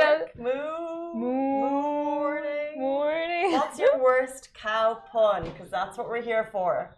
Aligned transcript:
That? 0.00 0.38
Moo. 0.38 1.14
Morning. 1.14 2.80
Morning. 2.80 3.52
What's 3.52 3.78
your 3.78 3.98
worst 4.02 4.48
cow 4.54 5.02
pun? 5.12 5.44
Because 5.44 5.70
that's 5.70 5.96
what 5.98 6.08
we're 6.08 6.22
here 6.22 6.48
for. 6.52 6.96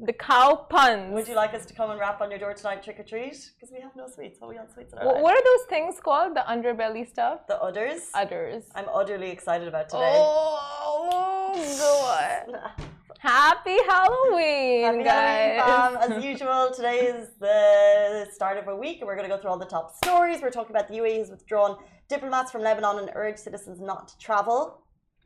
The 0.00 0.12
cow 0.12 0.66
puns. 0.68 1.14
Would 1.14 1.28
you 1.28 1.34
like 1.36 1.54
us 1.54 1.64
to 1.66 1.74
come 1.74 1.90
and 1.90 2.00
rap 2.00 2.20
on 2.20 2.28
your 2.30 2.38
door 2.38 2.52
tonight, 2.52 2.82
trick 2.82 2.98
or 2.98 3.04
treat? 3.04 3.52
Because 3.54 3.72
we 3.72 3.80
have 3.80 3.94
no 3.96 4.08
sweets. 4.08 4.40
What 4.40 4.50
we 4.50 4.58
on 4.58 4.68
sweets 4.68 4.92
in 4.92 4.98
our 4.98 5.04
Wh- 5.04 5.22
What 5.22 5.34
are 5.36 5.44
those 5.44 5.66
things 5.68 6.00
called? 6.00 6.34
The 6.36 6.44
underbelly 6.48 7.08
stuff? 7.08 7.46
The 7.46 7.60
udders. 7.62 8.10
Udders. 8.12 8.64
I'm 8.74 8.86
utterly 8.92 9.30
excited 9.30 9.68
about 9.68 9.88
today. 9.88 10.14
Oh, 10.16 11.52
God. 11.78 12.60
Happy 13.20 13.76
Halloween, 13.88 14.84
Happy 14.84 15.04
guys. 15.04 15.60
Halloween, 15.62 16.00
fam. 16.00 16.12
As 16.12 16.24
usual, 16.32 16.70
today 16.76 16.98
is 17.06 17.28
the 17.40 18.26
start 18.34 18.58
of 18.58 18.68
a 18.68 18.76
week, 18.76 18.98
and 18.98 19.06
we're 19.06 19.16
going 19.16 19.26
to 19.28 19.34
go 19.34 19.40
through 19.40 19.50
all 19.50 19.58
the 19.58 19.64
top 19.64 19.94
stories. 19.96 20.42
We're 20.42 20.50
talking 20.50 20.76
about 20.76 20.88
the 20.88 20.96
UAE 20.98 21.18
has 21.20 21.30
withdrawn 21.30 21.78
diplomats 22.08 22.50
from 22.50 22.62
Lebanon 22.62 22.98
and 22.98 23.10
urged 23.14 23.38
citizens 23.38 23.80
not 23.80 24.08
to 24.08 24.18
travel. 24.18 24.82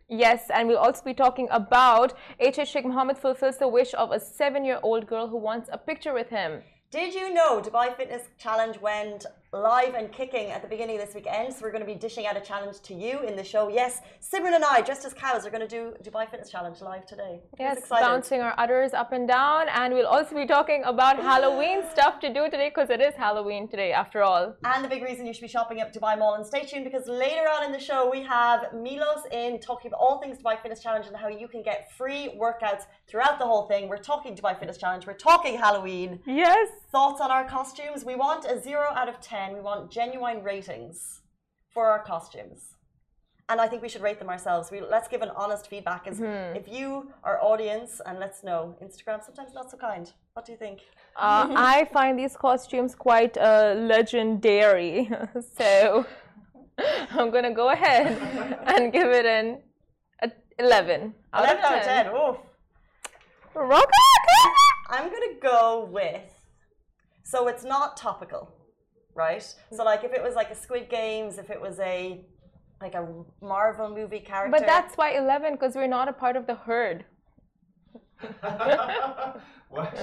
Yes, 0.08 0.50
and 0.50 0.68
we'll 0.68 0.78
also 0.78 1.04
be 1.04 1.12
talking 1.12 1.48
about 1.50 2.14
H.H. 2.40 2.68
Sheikh 2.68 2.86
Mohammed 2.86 3.18
fulfills 3.18 3.58
the 3.58 3.68
wish 3.68 3.92
of 3.94 4.10
a 4.10 4.18
seven 4.18 4.64
year 4.64 4.80
old 4.82 5.06
girl 5.06 5.28
who 5.28 5.36
wants 5.36 5.68
a 5.70 5.76
picture 5.76 6.14
with 6.14 6.30
him. 6.30 6.62
Did 6.90 7.12
you 7.12 7.34
know 7.34 7.60
Dubai 7.60 7.94
Fitness 7.94 8.22
Challenge 8.38 8.80
went 8.80 9.26
live 9.52 9.94
and 9.94 10.12
kicking 10.12 10.50
at 10.50 10.60
the 10.60 10.68
beginning 10.68 10.96
of 10.98 11.06
this 11.06 11.14
weekend? 11.14 11.54
So 11.54 11.60
we're 11.62 11.70
going 11.70 11.86
to 11.86 11.86
be 11.86 11.94
dishing 11.94 12.26
out 12.26 12.36
a 12.36 12.40
challenge 12.40 12.80
to 12.82 12.94
you 12.94 13.20
in 13.20 13.34
the 13.34 13.44
show. 13.44 13.68
Yes, 13.68 14.00
Simran 14.20 14.54
and 14.54 14.64
I, 14.64 14.82
dressed 14.82 15.06
as 15.06 15.14
cows, 15.14 15.46
are 15.46 15.50
going 15.50 15.66
to 15.66 15.74
do 15.78 15.94
Dubai 16.02 16.28
Fitness 16.30 16.50
Challenge 16.50 16.80
live 16.82 17.06
today. 17.06 17.40
Yes, 17.58 17.88
bouncing 17.88 18.42
our 18.42 18.54
udders 18.58 18.92
up 18.92 19.12
and 19.12 19.26
down, 19.26 19.68
and 19.70 19.94
we'll 19.94 20.06
also 20.06 20.34
be 20.34 20.46
talking 20.46 20.82
about 20.84 21.16
Halloween 21.16 21.82
stuff 21.90 22.20
to 22.20 22.32
do 22.32 22.44
today 22.50 22.68
because 22.68 22.90
it 22.90 23.00
is 23.00 23.14
Halloween 23.14 23.68
today, 23.68 23.92
after 23.92 24.22
all. 24.22 24.54
And 24.64 24.84
the 24.84 24.88
big 24.88 25.02
reason 25.02 25.26
you 25.26 25.32
should 25.32 25.42
be 25.42 25.48
shopping 25.48 25.80
at 25.80 25.94
Dubai 25.94 26.18
Mall 26.18 26.34
and 26.34 26.44
stay 26.46 26.64
tuned 26.64 26.84
because 26.84 27.06
later 27.08 27.46
on 27.54 27.64
in 27.64 27.72
the 27.72 27.80
show 27.80 28.10
we 28.10 28.22
have 28.22 28.74
Milos 28.74 29.22
in 29.32 29.60
talking 29.60 29.88
about 29.90 30.00
all 30.00 30.20
things 30.20 30.38
Dubai 30.38 30.60
Fitness 30.60 30.82
Challenge 30.82 31.06
and 31.06 31.16
how 31.16 31.28
you 31.28 31.48
can 31.48 31.62
get 31.62 31.90
free 31.96 32.34
workouts 32.38 32.82
throughout 33.06 33.38
the 33.38 33.46
whole 33.46 33.66
thing. 33.66 33.88
We're 33.88 33.96
talking 33.96 34.36
Dubai 34.36 34.58
Fitness 34.58 34.76
Challenge, 34.76 35.06
we're 35.06 35.14
talking 35.14 35.56
Halloween. 35.56 36.20
Yes. 36.26 36.68
Thoughts 36.90 37.20
on 37.20 37.30
our 37.30 37.44
costumes? 37.44 38.04
We 38.04 38.14
want 38.14 38.44
a 38.46 38.58
zero 38.60 38.88
out 38.94 39.08
of 39.08 39.20
ten. 39.20 39.52
We 39.52 39.60
want 39.60 39.90
genuine 39.90 40.42
ratings 40.42 41.20
for 41.74 41.86
our 41.86 42.02
costumes. 42.02 42.74
And 43.50 43.60
I 43.60 43.66
think 43.66 43.82
we 43.82 43.88
should 43.88 44.02
rate 44.02 44.18
them 44.18 44.28
ourselves. 44.28 44.70
We 44.70 44.80
let's 44.80 45.08
give 45.08 45.22
an 45.22 45.30
honest 45.36 45.68
feedback. 45.68 46.06
Is 46.06 46.20
if 46.20 46.66
you, 46.68 47.10
our 47.24 47.42
audience, 47.42 48.00
and 48.06 48.18
let's 48.18 48.42
know 48.42 48.76
Instagram 48.82 49.24
sometimes 49.24 49.52
not 49.54 49.70
so 49.70 49.76
kind. 49.76 50.10
What 50.34 50.44
do 50.46 50.52
you 50.52 50.58
think? 50.58 50.80
Uh, 51.16 51.48
I 51.56 51.88
find 51.92 52.18
these 52.18 52.36
costumes 52.36 52.94
quite 52.94 53.36
uh, 53.36 53.74
legendary. 53.76 55.10
so 55.58 56.06
I'm 57.10 57.30
going 57.30 57.44
to 57.44 57.52
go 57.52 57.70
ahead 57.70 58.06
and 58.66 58.92
give 58.92 59.08
it 59.08 59.26
an 59.26 59.58
a 60.22 60.30
11 60.58 61.14
out 61.32 61.44
Eleven 61.44 61.64
of 61.64 61.70
out 61.70 61.78
of 61.78 61.84
10. 61.84 62.04
ten. 62.04 62.14
Oof. 62.14 62.36
Rock 63.54 63.90
I'm 64.90 65.10
gonna 65.10 65.34
go 65.42 65.88
with. 65.92 66.37
So 67.28 67.46
it's 67.46 67.62
not 67.62 67.98
topical, 67.98 68.50
right? 69.14 69.42
So 69.70 69.84
like 69.84 70.02
if 70.02 70.14
it 70.14 70.22
was 70.22 70.34
like 70.34 70.50
a 70.50 70.54
Squid 70.54 70.88
Games, 70.88 71.36
if 71.36 71.50
it 71.50 71.60
was 71.60 71.78
a 71.78 72.24
like 72.80 72.94
a 72.94 73.06
Marvel 73.42 73.90
movie 73.90 74.20
character. 74.20 74.50
But 74.50 74.66
that's 74.66 74.96
why 74.96 75.10
11 75.10 75.52
because 75.52 75.74
we're 75.74 75.88
not 75.88 76.08
a 76.08 76.14
part 76.14 76.36
of 76.36 76.46
the 76.46 76.54
herd. 76.54 77.04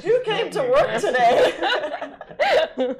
you 0.03 0.21
came 0.23 0.51
to 0.51 0.61
work 0.61 1.01
today. 1.01 1.51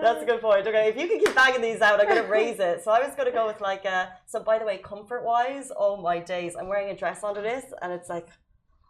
That's 0.00 0.22
a 0.22 0.26
good 0.26 0.40
point. 0.40 0.66
Okay, 0.66 0.88
if 0.88 0.96
you 0.96 1.06
can 1.06 1.18
keep 1.18 1.34
bagging 1.34 1.60
these 1.60 1.82
out, 1.82 2.00
I'm 2.00 2.08
gonna 2.08 2.26
raise 2.26 2.58
it. 2.58 2.82
So 2.82 2.92
I 2.92 3.06
was 3.06 3.14
gonna 3.14 3.30
go 3.30 3.46
with 3.46 3.60
like 3.60 3.84
a. 3.84 4.08
So 4.26 4.42
by 4.42 4.58
the 4.58 4.64
way, 4.64 4.78
comfort 4.78 5.22
wise, 5.22 5.70
oh 5.76 5.98
my 5.98 6.18
days, 6.18 6.56
I'm 6.58 6.68
wearing 6.68 6.88
a 6.90 6.96
dress 6.96 7.22
under 7.22 7.42
this, 7.42 7.66
and 7.82 7.92
it's 7.92 8.08
like, 8.08 8.26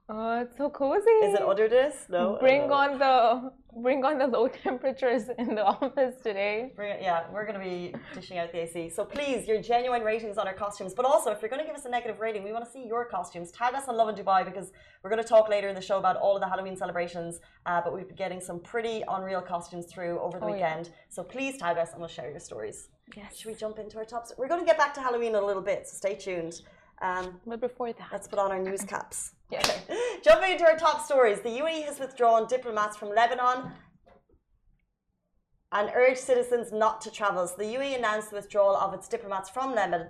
Oh, 0.06 0.40
it's 0.42 0.58
so 0.58 0.68
cozy. 0.68 1.08
is 1.26 1.32
it 1.34 1.40
under 1.42 1.66
this? 1.66 1.94
No. 2.10 2.36
Bring 2.38 2.70
on 2.70 2.98
the 2.98 3.50
bring 3.80 4.04
on 4.04 4.18
the 4.18 4.26
low 4.26 4.48
temperatures 4.66 5.30
in 5.38 5.54
the 5.54 5.64
office 5.64 6.16
today. 6.22 6.72
Bring 6.76 6.90
it, 6.92 6.98
yeah, 7.02 7.24
we're 7.32 7.46
going 7.46 7.58
to 7.58 7.64
be 7.64 7.94
dishing 8.12 8.36
out 8.36 8.52
the 8.52 8.60
AC. 8.64 8.90
So 8.90 9.04
please, 9.06 9.48
your 9.48 9.62
genuine 9.62 10.02
ratings 10.02 10.36
on 10.36 10.46
our 10.46 10.52
costumes. 10.52 10.92
But 10.92 11.06
also, 11.06 11.30
if 11.30 11.40
you're 11.40 11.48
going 11.48 11.62
to 11.62 11.66
give 11.66 11.74
us 11.74 11.86
a 11.86 11.88
negative 11.88 12.20
rating, 12.20 12.44
we 12.44 12.52
want 12.52 12.66
to 12.66 12.70
see 12.70 12.84
your 12.86 13.06
costumes. 13.06 13.50
Tag 13.50 13.74
us 13.74 13.88
on 13.88 13.96
Lovin 13.96 14.14
Dubai 14.14 14.44
because 14.44 14.72
we're 15.02 15.08
going 15.10 15.22
to 15.22 15.28
talk 15.28 15.48
later 15.48 15.68
in 15.70 15.74
the 15.74 15.80
show 15.80 15.96
about 15.98 16.16
all 16.16 16.34
of 16.36 16.42
the 16.42 16.48
Halloween 16.48 16.76
celebrations. 16.76 17.40
Uh, 17.64 17.80
but 17.82 17.94
we've 17.94 18.06
been 18.06 18.14
getting 18.16 18.42
some 18.42 18.60
pretty 18.60 19.02
unreal 19.08 19.40
costumes 19.40 19.86
through 19.86 20.20
over 20.20 20.38
the 20.38 20.44
Oh, 20.44 20.48
yeah. 20.48 20.54
weekend. 20.76 20.90
So 21.08 21.22
please 21.22 21.56
tag 21.56 21.78
us 21.78 21.92
and 21.92 22.00
we'll 22.00 22.08
share 22.08 22.30
your 22.30 22.40
stories. 22.40 22.90
Yes. 23.16 23.36
Should 23.38 23.50
we 23.52 23.54
jump 23.54 23.78
into 23.78 23.96
our 23.96 24.04
tops? 24.04 24.34
We're 24.36 24.48
going 24.48 24.60
to 24.60 24.66
get 24.66 24.76
back 24.76 24.92
to 24.94 25.00
Halloween 25.00 25.30
in 25.30 25.36
a 25.36 25.46
little 25.46 25.62
bit, 25.62 25.88
so 25.88 25.96
stay 25.96 26.14
tuned. 26.14 26.60
Um, 27.02 27.40
But 27.46 27.60
before 27.60 27.92
that, 27.92 28.08
let's 28.12 28.28
put 28.28 28.38
on 28.38 28.50
our 28.50 28.58
news 28.58 28.82
caps. 28.84 29.32
Yes. 29.50 29.68
Jumping 30.24 30.52
into 30.52 30.64
our 30.64 30.76
top 30.76 31.04
stories, 31.04 31.40
the 31.40 31.50
UAE 31.60 31.84
has 31.84 31.98
withdrawn 31.98 32.46
diplomats 32.46 32.96
from 32.96 33.10
Lebanon 33.10 33.72
and 35.72 35.90
urged 35.94 36.20
citizens 36.20 36.72
not 36.72 37.00
to 37.02 37.10
travel. 37.10 37.46
So 37.46 37.56
the 37.58 37.74
UAE 37.74 37.98
announced 37.98 38.30
the 38.30 38.36
withdrawal 38.36 38.76
of 38.76 38.94
its 38.94 39.08
diplomats 39.08 39.50
from 39.50 39.74
Lebanon, 39.74 40.08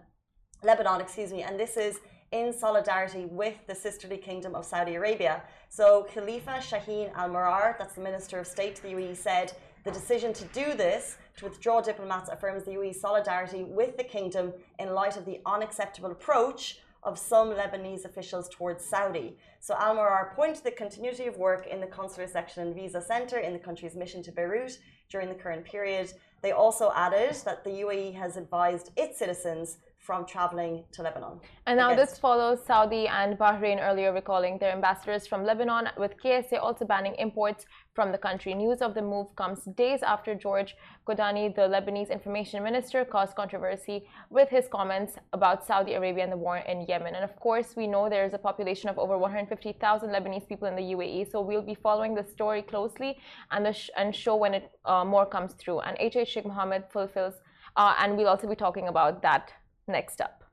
Lebanon, 0.62 1.00
excuse 1.00 1.32
me, 1.32 1.42
and 1.42 1.58
this 1.58 1.76
is 1.76 1.98
in 2.32 2.52
solidarity 2.52 3.26
with 3.26 3.54
the 3.66 3.74
sisterly 3.74 4.16
kingdom 4.16 4.54
of 4.54 4.64
Saudi 4.64 4.94
Arabia. 4.96 5.42
So 5.68 6.06
Khalifa 6.12 6.58
Shaheen 6.58 7.12
Al 7.14 7.28
Marar, 7.30 7.76
that's 7.78 7.94
the 7.94 8.00
Minister 8.00 8.38
of 8.38 8.46
State 8.46 8.76
to 8.76 8.82
the 8.82 8.88
UAE, 8.88 9.16
said 9.16 9.52
the 9.84 9.90
decision 9.90 10.32
to 10.32 10.44
do 10.46 10.74
this, 10.74 11.16
to 11.36 11.44
withdraw 11.44 11.80
diplomats, 11.80 12.30
affirms 12.30 12.64
the 12.64 12.72
UAE's 12.72 13.00
solidarity 13.00 13.64
with 13.64 13.96
the 13.96 14.04
kingdom 14.04 14.52
in 14.78 14.94
light 14.94 15.16
of 15.16 15.26
the 15.26 15.40
unacceptable 15.46 16.10
approach 16.10 16.78
of 17.02 17.18
some 17.18 17.50
Lebanese 17.50 18.06
officials 18.06 18.48
towards 18.48 18.82
Saudi. 18.82 19.36
So 19.60 19.74
Al 19.78 19.94
Marar 19.94 20.32
pointed 20.34 20.56
to 20.56 20.64
the 20.64 20.70
continuity 20.70 21.26
of 21.26 21.36
work 21.36 21.66
in 21.66 21.80
the 21.80 21.86
consular 21.86 22.26
section 22.26 22.62
and 22.62 22.74
visa 22.74 23.02
center 23.02 23.38
in 23.38 23.52
the 23.52 23.58
country's 23.58 23.94
mission 23.94 24.22
to 24.22 24.32
Beirut 24.32 24.78
during 25.10 25.28
the 25.28 25.34
current 25.34 25.64
period. 25.64 26.12
They 26.40 26.52
also 26.52 26.90
added 26.94 27.36
that 27.44 27.62
the 27.62 27.70
UAE 27.70 28.14
has 28.14 28.38
advised 28.38 28.90
its 28.96 29.18
citizens 29.18 29.78
from 30.04 30.26
traveling 30.26 30.84
to 30.92 31.02
Lebanon. 31.02 31.40
And 31.66 31.78
now 31.78 31.94
this 31.94 32.18
follows 32.18 32.58
Saudi 32.66 33.08
and 33.08 33.38
Bahrain 33.38 33.78
earlier 33.82 34.12
recalling 34.12 34.58
their 34.58 34.72
ambassadors 34.72 35.26
from 35.26 35.44
Lebanon, 35.44 35.88
with 35.96 36.12
KSA 36.22 36.58
also 36.60 36.84
banning 36.84 37.14
imports 37.14 37.64
from 37.94 38.12
the 38.12 38.18
country. 38.18 38.52
News 38.54 38.82
of 38.82 38.92
the 38.92 39.00
move 39.00 39.34
comes 39.34 39.60
days 39.64 40.02
after 40.02 40.34
George 40.34 40.76
Kordahi, 41.06 41.54
the 41.54 41.62
Lebanese 41.62 42.10
information 42.10 42.62
minister, 42.62 43.02
caused 43.04 43.34
controversy 43.34 44.06
with 44.28 44.50
his 44.50 44.68
comments 44.68 45.16
about 45.32 45.66
Saudi 45.66 45.94
Arabia 45.94 46.24
and 46.24 46.32
the 46.32 46.36
war 46.36 46.58
in 46.58 46.82
Yemen. 46.82 47.14
And 47.14 47.24
of 47.24 47.34
course, 47.36 47.74
we 47.74 47.86
know 47.86 48.10
there 48.10 48.26
is 48.26 48.34
a 48.34 48.38
population 48.38 48.90
of 48.90 48.98
over 48.98 49.16
150,000 49.16 50.10
Lebanese 50.10 50.46
people 50.46 50.68
in 50.68 50.76
the 50.76 50.88
UAE, 50.94 51.30
so 51.30 51.40
we'll 51.40 51.62
be 51.62 51.74
following 51.74 52.14
the 52.14 52.24
story 52.24 52.60
closely 52.60 53.16
and, 53.50 53.74
sh 53.74 53.88
and 53.96 54.14
show 54.14 54.36
when 54.36 54.52
it 54.52 54.70
uh, 54.84 55.02
more 55.02 55.24
comes 55.24 55.54
through. 55.54 55.80
And 55.80 55.96
HH 55.98 56.28
Sheikh 56.28 56.44
Mohammed 56.44 56.84
fulfills, 56.90 57.34
uh, 57.76 57.94
and 58.00 58.18
we'll 58.18 58.28
also 58.28 58.46
be 58.46 58.56
talking 58.56 58.88
about 58.88 59.22
that 59.22 59.52
next 59.86 60.20
up. 60.20 60.44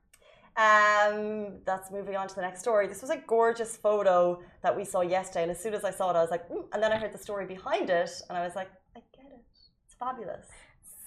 Um, 0.56 1.60
that's 1.64 1.90
moving 1.90 2.16
on 2.16 2.28
to 2.28 2.34
the 2.34 2.42
next 2.42 2.60
story. 2.60 2.86
This 2.86 3.00
was 3.00 3.10
a 3.10 3.16
gorgeous 3.16 3.76
photo 3.76 4.40
that 4.62 4.76
we 4.76 4.84
saw 4.84 5.00
yesterday, 5.00 5.42
and 5.42 5.50
as 5.50 5.62
soon 5.62 5.72
as 5.72 5.84
I 5.84 5.90
saw 5.90 6.10
it, 6.10 6.16
I 6.16 6.20
was 6.20 6.30
like, 6.30 6.48
mm, 6.50 6.64
and 6.72 6.82
then 6.82 6.92
I 6.92 6.98
heard 6.98 7.12
the 7.12 7.18
story 7.18 7.46
behind 7.46 7.88
it, 7.88 8.10
and 8.28 8.36
I 8.36 8.44
was 8.44 8.54
like, 8.54 8.70
I 8.94 9.00
get 9.14 9.32
it. 9.32 9.40
It's 9.86 9.94
fabulous 9.94 10.46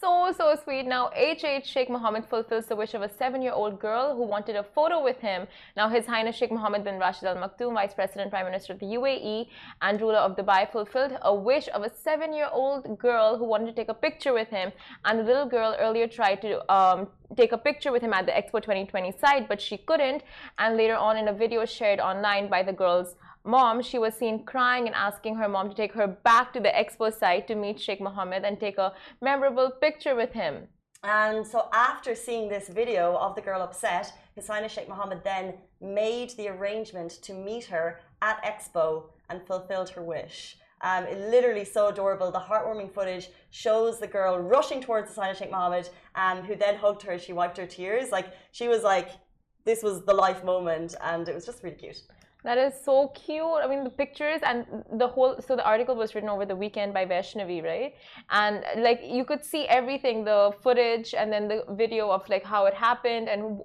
so, 0.06 0.32
so 0.38 0.56
sweet. 0.64 0.86
Now, 0.86 1.10
HH 1.16 1.66
Sheikh 1.66 1.90
Mohammed 1.90 2.26
fulfills 2.30 2.66
the 2.68 2.76
wish 2.76 2.94
of 2.94 3.02
a 3.02 3.10
seven 3.10 3.42
year 3.42 3.54
old 3.54 3.80
girl 3.80 4.16
who 4.16 4.24
wanted 4.24 4.56
a 4.56 4.64
photo 4.64 5.04
with 5.04 5.20
him. 5.20 5.48
Now, 5.76 5.90
His 5.90 6.06
Highness 6.06 6.36
Sheikh 6.36 6.52
Mohammed 6.52 6.84
bin 6.84 7.00
Rashid 7.00 7.28
Al 7.28 7.38
Maktoum, 7.38 7.74
Vice 7.74 7.96
President, 7.96 8.30
Prime 8.30 8.46
Minister 8.46 8.74
of 8.74 8.80
the 8.80 8.86
UAE, 8.98 9.48
and 9.82 10.00
ruler 10.00 10.22
of 10.28 10.36
Dubai, 10.36 10.72
fulfilled 10.72 11.18
a 11.24 11.34
wish 11.34 11.68
of 11.74 11.82
a 11.84 11.90
seven 11.90 12.34
year 12.34 12.50
old 12.52 13.00
girl 13.00 13.38
who 13.38 13.46
wanted 13.46 13.68
to 13.68 13.74
take 13.74 13.90
a 13.90 14.00
picture 14.08 14.34
with 14.34 14.50
him. 14.50 14.72
And 15.06 15.20
the 15.20 15.24
little 15.24 15.48
girl 15.48 15.76
earlier 15.80 16.08
tried 16.08 16.40
to 16.42 16.52
um, 16.72 17.08
take 17.36 17.52
a 17.52 17.58
picture 17.58 17.92
with 17.92 18.04
him 18.04 18.14
at 18.14 18.28
the 18.28 18.32
Expo 18.32 18.62
2020 18.62 19.12
site, 19.20 19.48
but 19.48 19.60
she 19.60 19.78
couldn't. 19.78 20.22
And 20.60 20.78
later 20.78 20.96
on, 20.96 21.18
in 21.18 21.28
a 21.30 21.34
video 21.34 21.66
shared 21.66 22.00
online 22.00 22.48
by 22.48 22.62
the 22.62 22.74
girl's 22.74 23.16
mom, 23.46 23.82
she 23.82 24.00
was 24.00 24.14
seen 24.14 24.44
crying 24.44 24.88
and 24.88 24.96
asking 24.96 25.36
her 25.36 25.48
mom 25.48 25.70
to 25.70 25.76
take 25.76 25.94
her 25.94 26.08
back 26.08 26.54
to 26.54 26.60
the 26.60 26.70
expo 26.70 27.14
site 27.14 27.48
to 27.48 27.56
meet 27.56 27.80
Sheikh 27.80 28.02
Mohammed 28.02 28.44
and 28.44 28.60
take 28.60 28.78
a 28.78 28.94
memorable 29.22 29.70
picture 29.70 30.16
with 30.16 30.34
him. 30.34 30.68
And 31.04 31.46
so, 31.46 31.70
after 31.72 32.16
seeing 32.16 32.50
this 32.50 32.68
video 32.68 33.16
of 33.18 33.36
the 33.36 33.42
girl 33.42 33.62
upset, 33.62 34.12
His 34.34 34.48
Highness 34.48 34.72
Sheikh 34.72 34.90
Mohammed 34.90 35.24
then 35.24 35.54
made 35.80 36.32
the 36.32 36.48
arrangement 36.48 37.12
to 37.22 37.34
meet 37.34 37.66
her 37.66 38.00
at 38.24 38.44
Expo 38.44 39.04
and 39.30 39.46
fulfilled 39.46 39.90
her 39.90 40.02
wish. 40.02 40.58
Um, 40.82 41.04
it 41.06 41.20
literally 41.30 41.64
so 41.64 41.88
adorable. 41.88 42.32
The 42.32 42.40
heartwarming 42.40 42.92
footage 42.92 43.30
shows 43.52 44.00
the 44.00 44.08
girl 44.08 44.40
rushing 44.40 44.82
towards 44.82 45.10
His 45.10 45.18
Highness 45.18 45.38
Sheikh 45.38 45.52
Mohammed, 45.52 45.90
um, 46.16 46.42
who 46.42 46.56
then 46.56 46.76
hugged 46.76 47.04
her. 47.04 47.20
She 47.20 47.34
wiped 47.34 47.58
her 47.58 47.68
tears. 47.68 48.10
Like 48.10 48.34
she 48.52 48.68
was 48.68 48.82
like, 48.82 49.10
this 49.64 49.84
was 49.84 50.06
the 50.06 50.14
life 50.14 50.44
moment, 50.44 50.96
and 51.04 51.28
it 51.28 51.36
was 51.36 51.46
just 51.46 51.64
really 51.64 51.76
cute. 51.76 52.02
That 52.46 52.60
is 52.60 52.74
so 52.80 53.08
cute. 53.08 53.60
I 53.64 53.68
mean, 53.68 53.84
the 53.84 53.90
pictures 53.90 54.40
and 54.44 54.66
the 54.94 55.08
whole. 55.08 55.42
So 55.42 55.56
the 55.56 55.66
article 55.66 55.96
was 55.96 56.14
written 56.14 56.30
over 56.30 56.46
the 56.46 56.56
weekend 56.56 56.94
by 56.94 57.04
Vaishnavi, 57.04 57.64
right? 57.64 57.96
And 58.30 58.64
like 58.78 59.02
you 59.04 59.26
could 59.26 59.44
see 59.44 59.66
everything, 59.66 60.24
the 60.24 60.52
footage, 60.62 61.16
and 61.16 61.34
then 61.34 61.48
the 61.48 61.64
video 61.72 62.12
of 62.12 62.30
like 62.30 62.44
how 62.44 62.68
it 62.68 62.76
happened, 62.76 63.30
and 63.30 63.62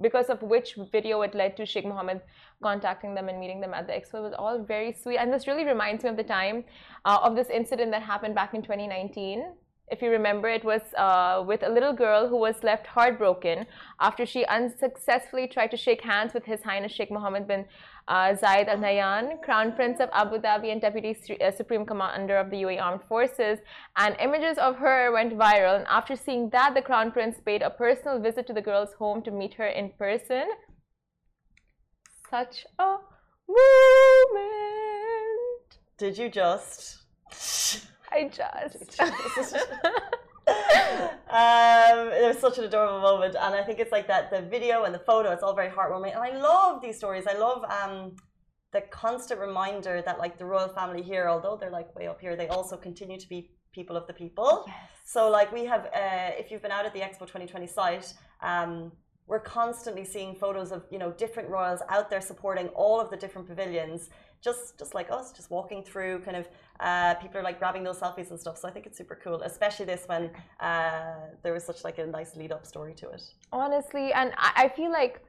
because 0.00 0.30
of 0.30 0.40
which 0.42 0.78
video 0.90 1.20
it 1.20 1.34
led 1.34 1.54
to 1.58 1.66
Sheikh 1.66 1.84
Mohammed 1.84 2.22
contacting 2.62 3.14
them 3.14 3.28
and 3.28 3.38
meeting 3.38 3.60
them 3.60 3.74
at 3.74 3.86
the 3.86 3.92
expo. 3.92 4.14
It 4.14 4.22
was 4.30 4.34
all 4.38 4.64
very 4.64 4.94
sweet, 4.94 5.18
and 5.18 5.30
this 5.30 5.46
really 5.46 5.66
reminds 5.66 6.02
me 6.02 6.08
of 6.08 6.16
the 6.16 6.24
time 6.24 6.64
uh, 7.04 7.18
of 7.22 7.36
this 7.36 7.50
incident 7.50 7.90
that 7.90 8.02
happened 8.02 8.34
back 8.34 8.54
in 8.54 8.62
2019 8.62 9.44
if 9.88 10.00
you 10.00 10.10
remember, 10.10 10.48
it 10.48 10.64
was 10.64 10.80
uh, 10.96 11.44
with 11.46 11.62
a 11.62 11.68
little 11.68 11.92
girl 11.92 12.28
who 12.28 12.36
was 12.36 12.62
left 12.62 12.86
heartbroken 12.86 13.66
after 14.00 14.24
she 14.24 14.44
unsuccessfully 14.46 15.46
tried 15.46 15.70
to 15.72 15.76
shake 15.76 16.00
hands 16.00 16.32
with 16.32 16.44
His 16.44 16.62
Highness 16.62 16.92
Sheikh 16.92 17.10
Mohammed 17.10 17.46
bin 17.46 17.66
uh, 18.08 18.34
Zayed 18.34 18.68
Al 18.68 18.78
Nahyan, 18.78 19.40
Crown 19.42 19.72
Prince 19.72 20.00
of 20.00 20.08
Abu 20.12 20.38
Dhabi 20.38 20.70
and 20.72 20.80
Deputy 20.80 21.16
uh, 21.40 21.50
Supreme 21.50 21.86
Commander 21.86 22.36
of 22.36 22.50
the 22.50 22.62
UAE 22.62 22.82
Armed 22.82 23.02
Forces. 23.08 23.58
And 23.96 24.16
images 24.20 24.58
of 24.58 24.76
her 24.76 25.12
went 25.12 25.32
viral. 25.38 25.76
And 25.76 25.86
after 25.88 26.16
seeing 26.16 26.50
that, 26.50 26.74
the 26.74 26.82
Crown 26.82 27.12
Prince 27.12 27.40
paid 27.44 27.62
a 27.62 27.70
personal 27.70 28.20
visit 28.20 28.46
to 28.48 28.52
the 28.52 28.62
girl's 28.62 28.92
home 28.94 29.22
to 29.22 29.30
meet 29.30 29.54
her 29.54 29.66
in 29.66 29.90
person. 29.98 30.44
Such 32.30 32.66
a 32.78 32.96
moment. 33.48 34.48
Did 35.98 36.18
you 36.18 36.28
just? 36.28 37.04
I 38.10 38.30
just. 38.30 39.00
um, 40.46 42.08
it 42.12 42.26
was 42.26 42.38
such 42.38 42.58
an 42.58 42.64
adorable 42.64 43.00
moment, 43.00 43.34
and 43.34 43.54
I 43.54 43.62
think 43.62 43.78
it's 43.78 43.92
like 43.92 44.06
that 44.08 44.30
the 44.30 44.42
video 44.42 44.84
and 44.84 44.94
the 44.94 44.98
photo. 44.98 45.30
It's 45.32 45.42
all 45.42 45.54
very 45.54 45.70
heartwarming, 45.70 46.14
and 46.14 46.22
I 46.22 46.36
love 46.36 46.82
these 46.82 46.96
stories. 46.96 47.26
I 47.26 47.36
love 47.38 47.64
um, 47.64 48.16
the 48.72 48.82
constant 48.82 49.40
reminder 49.40 50.02
that 50.04 50.18
like 50.18 50.38
the 50.38 50.44
royal 50.44 50.68
family 50.68 51.02
here, 51.02 51.28
although 51.28 51.56
they're 51.56 51.70
like 51.70 51.94
way 51.96 52.06
up 52.06 52.20
here, 52.20 52.36
they 52.36 52.48
also 52.48 52.76
continue 52.76 53.18
to 53.18 53.28
be 53.28 53.50
people 53.72 53.96
of 53.96 54.06
the 54.06 54.12
people. 54.12 54.64
Yes. 54.66 54.76
So 55.04 55.30
like 55.30 55.52
we 55.52 55.64
have, 55.64 55.86
uh, 55.86 56.30
if 56.38 56.50
you've 56.50 56.62
been 56.62 56.72
out 56.72 56.86
at 56.86 56.92
the 56.92 57.00
Expo 57.00 57.20
2020 57.20 57.66
site. 57.66 58.14
Um, 58.42 58.92
we're 59.26 59.40
constantly 59.40 60.04
seeing 60.04 60.34
photos 60.34 60.70
of 60.70 60.84
you 60.90 60.98
know 60.98 61.12
different 61.12 61.48
royals 61.48 61.80
out 61.88 62.10
there 62.10 62.20
supporting 62.20 62.68
all 62.68 63.00
of 63.00 63.10
the 63.10 63.16
different 63.16 63.48
pavilions 63.48 64.10
just 64.42 64.78
just 64.78 64.94
like 64.94 65.10
us 65.10 65.32
just 65.32 65.50
walking 65.50 65.82
through 65.82 66.20
kind 66.20 66.36
of 66.36 66.46
uh, 66.80 67.14
people 67.14 67.38
are 67.38 67.42
like 67.42 67.58
grabbing 67.58 67.84
those 67.84 67.98
selfies 67.98 68.30
and 68.30 68.38
stuff 68.38 68.56
so 68.58 68.66
i 68.68 68.70
think 68.70 68.86
it's 68.86 68.98
super 68.98 69.18
cool 69.22 69.40
especially 69.42 69.86
this 69.86 70.04
when 70.06 70.30
uh, 70.60 71.14
there 71.42 71.52
was 71.52 71.64
such 71.64 71.84
like 71.84 71.98
a 71.98 72.06
nice 72.06 72.36
lead 72.36 72.52
up 72.52 72.66
story 72.66 72.94
to 72.94 73.08
it. 73.10 73.22
Honestly 73.52 74.12
and 74.12 74.32
i 74.36 74.68
feel 74.76 74.90
like 74.90 75.22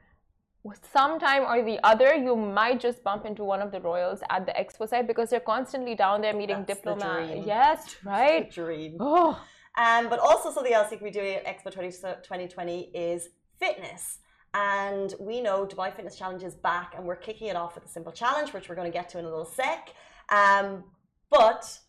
sometime 0.91 1.43
or 1.43 1.63
the 1.63 1.79
other 1.83 2.15
you 2.15 2.35
might 2.35 2.79
just 2.79 3.03
bump 3.03 3.23
into 3.25 3.43
one 3.43 3.61
of 3.61 3.71
the 3.71 3.79
royals 3.79 4.19
at 4.31 4.45
the 4.47 4.53
expo 4.53 4.89
site 4.89 5.07
because 5.07 5.29
they're 5.29 5.39
constantly 5.55 5.93
down 5.93 6.21
there 6.21 6.33
meeting 6.33 6.63
diplomats. 6.63 7.45
yes 7.45 7.95
right? 8.03 8.51
dream. 8.51 8.97
Oh 8.99 9.39
um, 9.77 10.09
but 10.09 10.19
also 10.19 10.51
something 10.51 10.73
else 10.73 10.91
you 10.91 10.97
can 10.97 11.05
be 11.05 11.11
doing 11.11 11.35
at 11.35 11.45
expo 11.45 11.71
2020 11.71 12.91
is 12.93 13.29
fitness. 13.59 14.19
And 14.53 15.13
we 15.19 15.41
know 15.41 15.65
Dubai 15.65 15.93
Fitness 15.93 16.15
Challenge 16.15 16.43
is 16.43 16.55
back, 16.55 16.93
and 16.95 17.05
we're 17.05 17.17
kicking 17.17 17.47
it 17.47 17.57
off 17.57 17.75
with 17.75 17.83
a 17.83 17.89
simple 17.89 18.13
challenge, 18.13 18.53
which 18.53 18.69
we're 18.69 18.75
going 18.75 18.89
to 18.89 18.97
get 18.97 19.09
to 19.09 19.19
in 19.19 19.25
a 19.25 19.27
little 19.27 19.45
sec. 19.45 19.89
Um, 20.29 20.85
but 21.35 21.79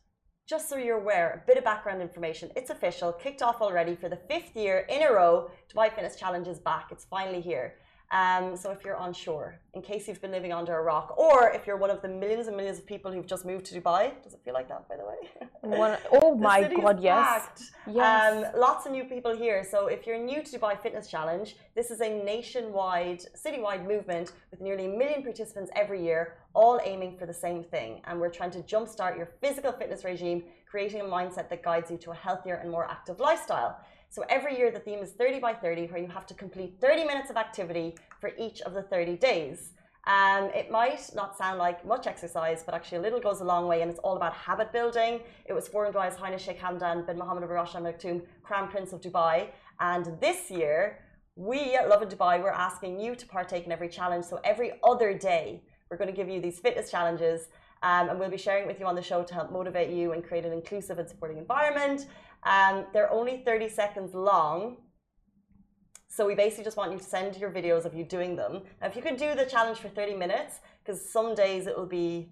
just 0.47 0.69
so 0.69 0.77
you're 0.77 0.99
aware, 0.99 1.43
a 1.43 1.47
bit 1.47 1.57
of 1.57 1.65
background 1.65 2.03
information. 2.03 2.51
It's 2.57 2.71
official, 2.71 3.13
kicked 3.13 3.43
off 3.43 3.61
already 3.61 3.95
for 3.95 4.09
the 4.09 4.21
fifth 4.29 4.57
year 4.57 4.87
in 4.89 5.03
a 5.03 5.13
row. 5.13 5.51
Dubai 5.73 5.93
Fitness 5.95 6.17
Challenge 6.17 6.49
is 6.49 6.59
back. 6.59 6.89
It's 6.91 7.05
finally 7.05 7.41
here. 7.41 7.75
Um, 8.13 8.57
so 8.57 8.71
if 8.71 8.85
you're 8.85 8.97
unsure, 9.01 9.59
in 9.75 9.83
case 9.83 10.07
you've 10.07 10.21
been 10.21 10.31
living 10.31 10.53
under 10.53 10.79
a 10.79 10.83
rock, 10.83 11.19
or 11.19 11.51
if 11.51 11.67
you're 11.67 11.77
one 11.77 11.91
of 11.91 12.03
the 12.03 12.09
millions 12.09 12.47
and 12.47 12.57
millions 12.57 12.79
of 12.79 12.87
people 12.87 13.11
who've 13.11 13.27
just 13.27 13.45
moved 13.45 13.67
to 13.67 13.81
Dubai, 13.81 14.13
does 14.23 14.33
it 14.33 14.41
feel 14.45 14.55
like 14.55 14.69
that, 14.69 14.89
by 14.89 14.97
the 14.97 15.05
way? 15.05 15.49
One, 15.77 15.99
oh 16.13 16.37
my 16.37 16.73
God, 16.73 17.03
yes. 17.03 17.73
Yes. 17.91 18.55
Um, 18.55 18.61
lots 18.61 18.87
of 18.87 18.93
new 18.93 19.05
people 19.05 19.37
here. 19.37 19.65
So 19.69 19.89
if 19.89 20.07
you're 20.07 20.19
new 20.19 20.41
to 20.43 20.59
Dubai 20.59 20.81
Fitness 20.81 21.09
Challenge, 21.09 21.57
this 21.75 21.91
is 21.91 22.01
a 22.01 22.09
nationwide, 22.09 23.23
citywide 23.35 23.87
movement 23.87 24.33
with 24.53 24.61
nearly 24.61 24.87
a 24.87 24.97
million 24.97 25.23
participants 25.25 25.73
every 25.75 26.03
year, 26.03 26.35
all 26.55 26.81
aiming 26.85 27.19
for 27.19 27.27
the 27.27 27.35
same 27.35 27.65
thing. 27.65 28.03
And 28.05 28.21
we're 28.21 28.31
trying 28.31 28.53
to 28.53 28.61
jumpstart 28.61 29.17
your 29.17 29.31
physical 29.41 29.73
fitness 29.73 30.05
regime, 30.05 30.45
creating 30.71 31.01
a 31.01 31.05
mindset 31.05 31.49
that 31.51 31.65
guides 31.65 31.91
you 31.91 31.99
to 31.99 32.13
a 32.13 32.15
healthier 32.15 32.55
and 32.55 32.71
more 32.71 32.89
active 32.89 33.19
lifestyle. 33.19 33.81
So 34.09 34.25
every 34.29 34.57
year 34.57 34.71
the 34.71 34.81
theme 34.81 35.01
is 35.01 35.13
30 35.13 35.41
by 35.41 35.53
30, 35.53 35.87
where 35.87 36.01
you 36.01 36.09
have 36.09 36.27
to 36.27 36.35
complete 36.35 36.77
30 36.81 37.05
minutes 37.05 37.31
of 37.31 37.37
activity 37.37 37.97
for 38.21 38.31
each 38.39 38.61
of 38.63 38.73
the 38.73 38.83
30 38.83 39.17
days. 39.17 39.73
Um, 40.07 40.51
it 40.55 40.71
might 40.71 41.11
not 41.17 41.37
sound 41.37 41.59
like 41.59 41.85
much 41.85 42.07
exercise, 42.07 42.63
but 42.65 42.75
actually 42.75 42.99
a 42.99 43.01
little 43.01 43.19
goes 43.19 43.41
a 43.41 43.45
long 43.45 43.67
way, 43.67 43.83
and 43.83 43.91
it's 43.91 43.99
all 44.01 44.17
about 44.17 44.35
habit 44.35 44.73
building. 44.73 45.21
It 45.47 45.53
was 45.53 45.67
formed 45.67 45.95
by 45.95 46.09
His 46.09 46.17
Highness 46.17 46.43
Sheikh 46.43 46.61
Hamdan 46.61 47.07
bin 47.07 47.19
Mohammed 47.19 47.43
bin 47.43 47.51
Rashid 47.51 47.77
Al 47.77 47.83
Maktoum, 47.83 48.23
Crown 48.45 48.69
Prince 48.69 48.93
of 48.93 49.01
Dubai. 49.01 49.49
And 49.81 50.19
this 50.21 50.49
year, 50.49 51.01
we 51.35 51.75
at 51.75 51.89
Lovin 51.89 52.09
Dubai, 52.09 52.41
we're 52.41 52.51
asking 52.51 53.01
you 53.01 53.17
to 53.17 53.27
partake 53.27 53.67
in 53.67 53.73
every 53.73 53.89
challenge. 53.89 54.25
So 54.25 54.41
every 54.45 54.73
other 54.85 55.13
day, 55.13 55.63
we're 55.91 55.97
going 55.97 56.11
to 56.11 56.17
give 56.17 56.29
you 56.29 56.41
these 56.41 56.61
fitness 56.61 56.89
challenges, 56.89 57.49
um, 57.83 58.09
and 58.09 58.19
we'll 58.19 58.31
be 58.31 58.39
sharing 58.39 58.63
it 58.63 58.67
with 58.69 58.79
you 58.79 58.87
on 58.87 58.95
the 58.95 59.03
show 59.03 59.25
to 59.25 59.35
help 59.35 59.51
motivate 59.51 59.91
you 59.91 60.13
and 60.13 60.25
create 60.25 60.45
an 60.45 60.53
inclusive 60.53 60.99
and 61.01 61.09
supporting 61.09 61.39
environment. 61.39 62.07
Um, 62.47 62.87
they're 62.93 63.13
only 63.13 63.43
30 63.45 63.69
seconds 63.69 64.15
long. 64.15 64.77
So 66.09 66.27
we 66.27 66.35
basically 66.35 66.65
just 66.65 66.77
want 66.77 66.93
you 66.93 66.99
to 66.99 67.05
send 67.05 67.37
your 67.37 67.51
videos 67.51 67.85
of 67.85 67.93
you 67.93 68.05
doing 68.05 68.37
them. 68.37 68.63
Now, 68.81 68.87
if 68.87 68.97
you 68.97 69.03
could 69.03 69.19
do 69.19 69.35
the 69.35 69.45
challenge 69.45 69.79
for 69.79 69.89
30 69.89 70.15
minutes, 70.15 70.61
because 70.83 71.13
some 71.13 71.35
days 71.35 71.67
it 71.67 71.77
will 71.77 71.87
be 71.87 72.31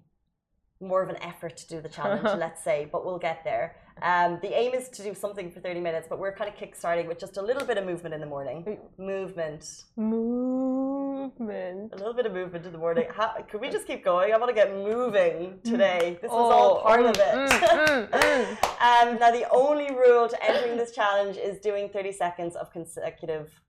more 0.80 1.02
of 1.02 1.08
an 1.08 1.16
effort 1.22 1.56
to 1.56 1.68
do 1.68 1.80
the 1.80 1.88
challenge, 1.88 2.22
let's 2.38 2.62
say, 2.62 2.88
but 2.90 3.04
we'll 3.04 3.18
get 3.18 3.42
there. 3.44 3.76
Um, 4.02 4.38
the 4.42 4.56
aim 4.56 4.72
is 4.74 4.88
to 4.90 5.02
do 5.02 5.14
something 5.14 5.50
for 5.50 5.60
30 5.60 5.80
minutes, 5.80 6.06
but 6.08 6.18
we're 6.18 6.34
kind 6.34 6.50
of 6.50 6.56
kick-starting 6.56 7.06
with 7.06 7.18
just 7.18 7.36
a 7.36 7.42
little 7.42 7.66
bit 7.66 7.76
of 7.76 7.84
movement 7.84 8.14
in 8.14 8.20
the 8.20 8.26
morning. 8.26 8.78
Movement. 8.96 9.84
Movement. 9.96 11.03
Movement. 11.38 11.92
A 11.92 11.96
little 11.96 12.14
bit 12.14 12.26
of 12.26 12.32
movement 12.32 12.66
in 12.66 12.72
the 12.72 12.78
morning. 12.78 13.06
How, 13.14 13.34
could 13.48 13.60
we 13.60 13.70
just 13.70 13.86
keep 13.86 14.04
going? 14.04 14.32
I 14.32 14.38
want 14.38 14.48
to 14.50 14.54
get 14.54 14.72
moving 14.72 15.58
today. 15.64 16.18
This 16.20 16.30
is 16.30 16.34
all 16.36 16.82
part 16.82 17.00
oh, 17.00 17.06
of 17.06 17.16
it. 17.16 17.34
mm, 17.34 17.48
mm, 17.48 18.10
mm. 18.10 19.08
um, 19.08 19.18
now, 19.18 19.30
the 19.30 19.48
only 19.50 19.90
rule 19.90 20.28
to 20.28 20.44
entering 20.44 20.76
this 20.76 20.92
challenge 20.92 21.36
is 21.36 21.58
doing 21.60 21.88
30 21.88 22.12
seconds 22.12 22.56
of 22.56 22.72
consecutive 22.72 23.60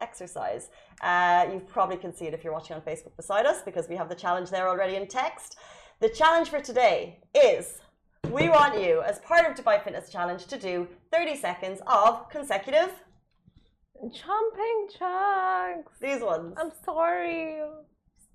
exercise. 0.00 0.68
Uh, 1.00 1.46
you 1.52 1.60
probably 1.60 1.96
can 1.96 2.14
see 2.14 2.26
it 2.26 2.34
if 2.34 2.44
you're 2.44 2.52
watching 2.52 2.76
on 2.76 2.82
Facebook 2.82 3.16
beside 3.16 3.46
us 3.46 3.62
because 3.64 3.88
we 3.88 3.96
have 3.96 4.08
the 4.08 4.14
challenge 4.14 4.50
there 4.50 4.68
already 4.68 4.96
in 4.96 5.06
text. 5.06 5.56
The 6.00 6.08
challenge 6.08 6.50
for 6.50 6.60
today 6.60 7.20
is 7.34 7.80
we 8.30 8.48
want 8.48 8.80
you, 8.80 9.02
as 9.02 9.18
part 9.20 9.46
of 9.46 9.56
Dubai 9.56 9.82
Fitness 9.82 10.10
Challenge, 10.10 10.44
to 10.46 10.58
do 10.58 10.88
30 11.12 11.36
seconds 11.36 11.80
of 11.86 12.28
consecutive 12.28 12.90
Jumping 14.02 14.88
jacks. 14.98 15.92
these 16.00 16.22
ones. 16.22 16.54
I'm 16.56 16.70
sorry. 16.84 17.60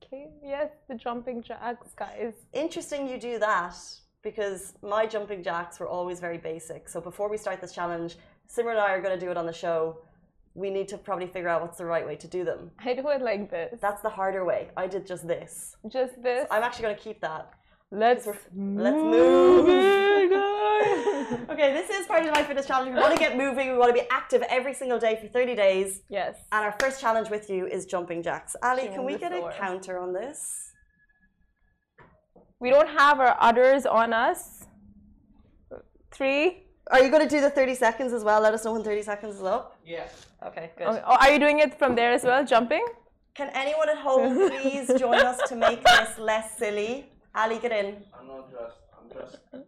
Okay. 0.03 0.27
Yes, 0.43 0.71
the 0.89 0.95
jumping 0.95 1.41
jacks, 1.41 1.87
guys. 1.95 2.33
Interesting 2.53 3.07
you 3.07 3.19
do 3.19 3.39
that 3.39 3.75
because 4.23 4.73
my 4.81 5.05
jumping 5.05 5.43
jacks 5.43 5.79
were 5.79 5.87
always 5.87 6.19
very 6.19 6.37
basic. 6.37 6.89
So 6.89 6.99
before 7.01 7.29
we 7.29 7.37
start 7.37 7.61
this 7.61 7.73
challenge, 7.73 8.17
Simran 8.49 8.71
and 8.71 8.79
I 8.79 8.91
are 8.91 9.01
going 9.01 9.17
to 9.17 9.25
do 9.25 9.31
it 9.31 9.37
on 9.37 9.45
the 9.45 9.53
show. 9.53 9.99
We 10.53 10.69
need 10.69 10.89
to 10.89 10.97
probably 10.97 11.27
figure 11.27 11.47
out 11.47 11.61
what's 11.61 11.77
the 11.77 11.85
right 11.85 12.05
way 12.05 12.17
to 12.17 12.27
do 12.27 12.43
them. 12.43 12.71
I 12.79 12.93
do 12.93 13.07
it 13.07 13.21
like 13.21 13.49
this. 13.49 13.79
That's 13.81 14.01
the 14.01 14.09
harder 14.09 14.43
way. 14.43 14.69
I 14.75 14.87
did 14.87 15.05
just 15.07 15.25
this. 15.27 15.77
Just 15.87 16.21
this. 16.21 16.47
I'm 16.51 16.63
actually 16.63 16.83
going 16.83 16.95
to 16.97 17.01
keep 17.01 17.21
that. 17.21 17.53
Let's 17.89 18.25
let's 18.25 18.47
move 18.53 19.65
move. 19.65 19.65
Oh 19.69 20.17
it, 20.17 20.29
guys. 20.29 20.50
Okay, 21.51 21.73
this 21.73 21.89
is 21.89 22.07
part 22.07 22.25
of 22.25 22.31
my 22.33 22.43
fitness 22.43 22.65
challenge. 22.65 22.93
We 22.93 22.99
want 22.99 23.13
to 23.13 23.19
get 23.19 23.37
moving. 23.37 23.71
We 23.71 23.77
want 23.77 23.93
to 23.95 24.01
be 24.01 24.07
active 24.09 24.41
every 24.49 24.73
single 24.73 24.99
day 24.99 25.17
for 25.21 25.27
30 25.27 25.55
days. 25.55 26.01
yes. 26.09 26.37
And 26.51 26.63
our 26.65 26.75
first 26.79 26.99
challenge 27.01 27.29
with 27.29 27.49
you 27.49 27.67
is 27.67 27.85
jumping 27.85 28.23
jacks. 28.23 28.55
Ali, 28.63 28.83
Chewing 28.83 28.93
can 28.95 29.05
we 29.05 29.17
get 29.17 29.31
floor. 29.31 29.49
a 29.51 29.53
counter 29.53 29.99
on 29.99 30.13
this? 30.13 30.71
We 32.59 32.69
don't 32.69 32.87
have 32.89 33.19
our 33.19 33.35
udders 33.39 33.85
on 33.85 34.13
us. 34.13 34.65
Three. 36.11 36.63
Are 36.91 37.01
you 37.03 37.09
going 37.09 37.23
to 37.27 37.29
do 37.29 37.41
the 37.41 37.49
30 37.49 37.75
seconds 37.75 38.13
as 38.13 38.23
well? 38.23 38.41
Let 38.41 38.53
us 38.53 38.65
know 38.65 38.73
when 38.73 38.83
30 38.83 39.01
seconds 39.03 39.35
is 39.35 39.43
up. 39.43 39.77
Yeah. 39.85 40.07
Okay, 40.45 40.71
good. 40.77 40.87
Oh, 40.87 41.15
are 41.21 41.31
you 41.31 41.39
doing 41.39 41.59
it 41.59 41.77
from 41.77 41.95
there 41.95 42.11
as 42.11 42.23
well? 42.23 42.43
Jumping? 42.45 42.85
Can 43.35 43.49
anyone 43.53 43.87
at 43.89 43.97
home 43.97 44.49
please 44.61 44.91
join 44.99 45.19
us 45.19 45.39
to 45.49 45.55
make 45.55 45.83
this 45.83 46.17
less 46.17 46.57
silly? 46.57 47.09
Ali, 47.35 47.59
get 47.59 47.71
in. 47.71 48.03
I'm 48.19 48.27
not 48.27 48.49
dressed. 48.51 48.77
I'm 48.99 49.09
dressed 49.09 49.37
like 49.53 49.63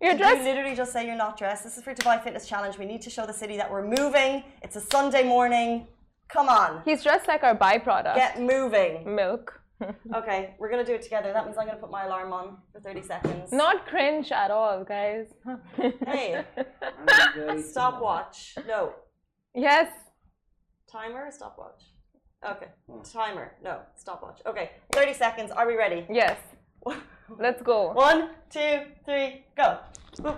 You're 0.00 0.12
Did 0.12 0.20
you 0.20 0.26
dressed. 0.26 0.44
literally 0.44 0.74
just 0.74 0.92
say 0.92 1.06
you're 1.06 1.16
not 1.16 1.36
dressed? 1.36 1.62
This 1.62 1.76
is 1.76 1.84
for 1.84 1.94
Dubai 1.94 2.22
Fitness 2.24 2.46
Challenge. 2.48 2.78
We 2.78 2.86
need 2.86 3.02
to 3.02 3.10
show 3.10 3.26
the 3.26 3.34
city 3.34 3.56
that 3.58 3.70
we're 3.70 3.86
moving. 3.86 4.44
It's 4.62 4.76
a 4.76 4.80
Sunday 4.80 5.22
morning. 5.24 5.86
Come 6.28 6.48
on, 6.48 6.82
He's 6.84 7.02
dressed 7.02 7.26
like 7.28 7.42
our 7.42 7.56
byproduct. 7.56 8.14
get 8.14 8.40
moving. 8.40 9.14
Milk. 9.14 9.46
Okay, 10.14 10.54
we're 10.58 10.70
gonna 10.70 10.84
do 10.84 10.92
it 10.92 11.00
together. 11.02 11.32
That 11.32 11.46
means 11.46 11.56
I'm 11.56 11.66
gonna 11.66 11.78
put 11.78 11.90
my 11.90 12.04
alarm 12.04 12.34
on 12.34 12.58
for 12.70 12.80
30 12.80 13.02
seconds. 13.02 13.50
Not 13.50 13.86
cringe 13.86 14.30
at 14.30 14.50
all, 14.50 14.84
guys. 14.84 15.26
Hey, 16.06 16.44
stopwatch. 17.62 18.56
No, 18.68 18.92
yes. 19.54 19.88
timer 20.90 21.24
or 21.28 21.30
stopwatch? 21.32 21.82
Okay, 22.46 22.66
hmm. 22.90 23.00
timer. 23.02 23.52
No, 23.64 23.80
stopwatch. 23.96 24.40
Okay, 24.46 24.70
30 24.92 25.14
seconds. 25.14 25.50
Are 25.50 25.66
we 25.66 25.76
ready? 25.76 26.06
Yes. 26.10 26.38
Let's 27.38 27.62
go. 27.62 27.92
One, 27.92 28.30
two, 28.50 28.82
three, 29.06 29.44
go. 29.56 29.78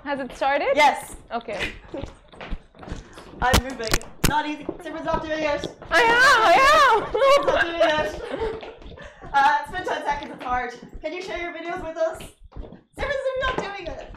Has 0.04 0.20
it 0.20 0.34
started? 0.36 0.68
Yes, 0.74 1.16
Okay. 1.32 1.72
I'm 3.42 3.62
moving. 3.64 3.88
Not 4.28 4.46
easy. 4.48 4.64
Simmer's 4.82 5.04
not 5.04 5.22
doing 5.24 5.40
it. 5.42 5.66
I 5.90 6.00
am. 6.02 6.42
I 6.44 6.54
am. 6.70 7.46
Not 7.46 7.62
doing 7.62 7.80
it. 8.60 8.76
Uh, 9.34 9.58
it's 9.62 9.72
been 9.72 9.84
10 9.84 10.04
seconds. 10.04 10.32
It's 10.34 10.44
hard. 10.44 10.74
Can 11.02 11.12
you 11.12 11.22
share 11.22 11.38
your 11.38 11.52
videos 11.52 11.82
with 11.84 11.96
us? 11.96 12.22
Simmer's 12.96 13.16
not 13.40 13.56
doing 13.56 13.86
it. 13.88 14.14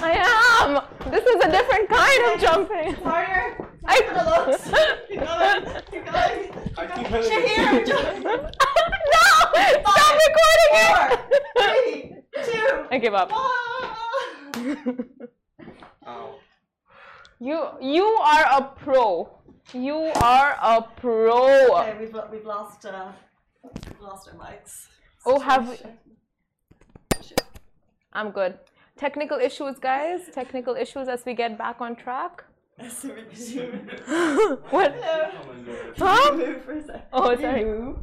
I 0.00 0.12
am. 0.12 1.10
This 1.10 1.24
is 1.24 1.44
a 1.44 1.50
different 1.50 1.88
kind 1.88 2.22
of 2.34 2.40
jumping. 2.40 2.92
It's 2.92 3.02
harder. 3.02 3.68
I- 3.86 4.02
For 4.02 4.14
the 4.14 4.24
looks. 4.30 4.64
Keep 5.08 5.20
going. 5.20 5.64
Keep 5.90 6.04
going. 6.12 6.52
I 6.78 6.86
keep 6.86 7.06
Shahir, 7.08 7.86
jump. 7.86 8.24
no! 8.24 8.34
Stop 9.80 10.14
recording 10.28 10.70
Four, 10.70 11.02
it. 11.10 11.42
three, 11.58 12.52
two, 12.52 12.86
I 12.92 12.98
give 12.98 13.14
up. 13.14 13.32
one. 13.32 13.40
Ow. 16.06 16.34
You 17.40 17.68
you 17.80 18.04
are 18.04 18.44
a 18.58 18.62
pro. 18.64 19.30
You 19.72 20.10
are 20.20 20.58
a 20.60 20.82
pro. 20.82 21.78
Okay, 21.78 21.96
we've, 22.00 22.16
we've 22.32 22.44
lost, 22.44 22.84
uh, 22.84 23.12
we've 23.62 24.00
lost 24.00 24.28
our 24.28 24.34
mics. 24.34 24.88
Oh, 25.24 25.38
have 25.38 25.68
we? 25.68 25.76
I'm 28.12 28.32
good. 28.32 28.58
Technical 28.96 29.38
issues, 29.38 29.78
guys. 29.78 30.22
Technical 30.32 30.74
issues 30.74 31.06
as 31.06 31.24
we 31.24 31.34
get 31.34 31.56
back 31.56 31.80
on 31.80 31.94
track. 31.94 32.42
Simmer, 32.88 33.22
could 33.22 33.38
you 33.38 33.62
What? 34.70 34.94
Hello. 35.00 35.30
Huh? 35.96 36.34
Move 36.34 36.64
for 36.64 36.72
a 36.72 36.82
second. 36.82 37.02
Oh, 37.12 37.36
sorry. 37.36 37.64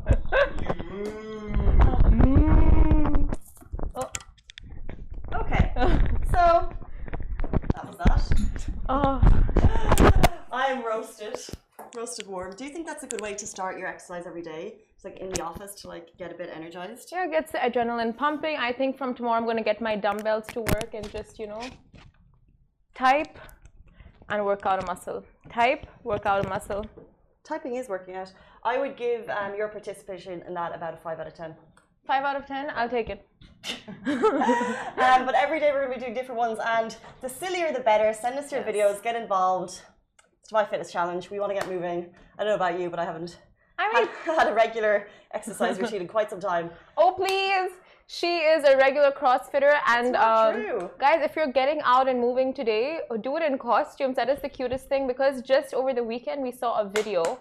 Okay, 5.36 5.72
so 6.36 6.70
that 7.74 7.86
was 7.88 7.98
that. 7.98 8.68
oh, 8.89 9.22
I 10.51 10.65
am 10.68 10.84
roasted, 10.86 11.39
roasted 11.96 12.27
warm. 12.27 12.54
Do 12.58 12.65
you 12.65 12.72
think 12.72 12.86
that's 12.86 13.04
a 13.04 13.08
good 13.08 13.22
way 13.22 13.34
to 13.36 13.48
start 13.48 13.77
your 13.80 13.88
exercise 13.88 14.25
every 14.27 14.42
day? 14.42 14.75
It's 14.96 15.06
like 15.06 15.18
in 15.20 15.30
the 15.30 15.42
office 15.42 15.74
to 15.82 15.88
like 15.88 16.10
get 16.18 16.34
a 16.34 16.36
bit 16.36 16.50
energized. 16.54 17.10
yeah, 17.13 17.27
gets 17.27 17.51
the 17.54 17.60
adrenaline 17.60 18.15
pumping. 18.18 18.58
I 18.58 18.74
think 18.74 18.98
from 18.98 19.13
tomorrow 19.13 19.38
I'm 19.39 19.46
gonna 19.46 19.63
get 19.63 19.80
my 19.80 19.96
dumbbells 19.96 20.46
to 20.48 20.60
work 20.60 20.89
and 20.94 21.10
just 21.10 21.39
you 21.39 21.48
know 21.48 21.62
type 22.94 23.38
and 24.30 24.44
work 24.46 24.65
out 24.65 24.84
a 24.84 24.86
muscle. 24.86 25.24
Type, 25.50 25.86
work 26.04 26.25
out 26.25 26.46
a 26.46 26.50
muscle. 26.50 26.86
Typing 27.46 27.75
is 27.75 27.88
working 27.88 28.15
out. 28.15 28.34
I 28.63 28.77
would 28.77 28.98
give 28.98 29.30
um, 29.30 29.56
your 29.56 29.70
participation 29.70 30.42
in 30.48 30.54
that 30.56 30.75
about 30.75 30.96
a 30.96 30.98
five 30.98 31.20
out 31.20 31.27
of 31.27 31.34
ten. 31.34 31.56
Five 32.06 32.24
out 32.25 32.36
of 32.36 32.46
ten, 32.46 32.72
I'll 32.75 32.89
take 32.89 33.10
it. 33.10 33.25
um, 34.08 35.25
but 35.25 35.36
every 35.36 35.60
day 35.60 35.72
we're 35.72 35.86
going 35.86 35.94
to 35.94 35.96
be 35.96 36.02
doing 36.02 36.14
different 36.14 36.38
ones, 36.38 36.60
and 36.64 36.96
the 37.22 37.30
sillier 37.30 37.72
the 37.72 37.80
better. 37.80 38.14
Send 38.14 38.38
us 38.38 38.52
your 38.52 38.62
Yes. 38.62 38.75
videos, 38.75 39.04
get 39.04 39.16
involved. 39.16 39.82
It's 40.42 40.52
my 40.52 40.64
fitness 40.64 40.92
challenge. 40.92 41.30
We 41.32 41.40
want 41.40 41.52
to 41.52 41.56
get 41.60 41.68
moving. 41.68 42.14
I 42.38 42.44
don't 42.44 42.52
know 42.52 42.56
about 42.56 42.80
you, 42.80 42.90
but 42.90 43.00
I 43.00 43.06
haven't 43.06 43.40
I 43.80 43.92
mean, 43.92 44.08
had, 44.25 44.36
had 44.40 44.48
a 44.48 44.54
regular 44.54 45.08
exercise 45.34 45.80
routine 45.80 46.02
in 46.02 46.08
quite 46.08 46.30
some 46.30 46.40
time. 46.40 46.70
oh 46.98 47.12
please, 47.18 47.72
she 48.08 48.38
is 48.38 48.64
a 48.64 48.78
regular 48.78 49.12
CrossFitter, 49.12 49.80
and 49.88 50.16
um, 50.16 50.54
true. 50.54 50.92
guys, 51.00 51.22
if 51.24 51.36
you're 51.36 51.52
getting 51.52 51.82
out 51.84 52.08
and 52.08 52.20
moving 52.20 52.54
today, 52.54 53.00
do 53.22 53.38
it 53.38 53.44
in 53.44 53.58
costumes. 53.58 54.16
That 54.18 54.30
is 54.30 54.40
the 54.42 54.50
cutest 54.50 54.88
thing 54.88 55.08
because 55.08 55.42
just 55.42 55.74
over 55.74 55.94
the 55.94 56.04
weekend 56.04 56.44
we 56.44 56.52
saw 56.52 56.80
a 56.82 56.88
video 56.88 57.40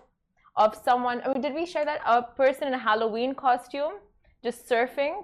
of 0.56 0.74
someone. 0.84 1.20
I 1.24 1.28
mean, 1.32 1.42
did 1.42 1.54
we 1.54 1.66
share 1.66 1.84
that? 1.84 2.00
A 2.06 2.22
person 2.22 2.68
in 2.68 2.74
a 2.74 2.78
Halloween 2.78 3.34
costume 3.34 3.94
just 4.44 4.68
surfing. 4.68 5.22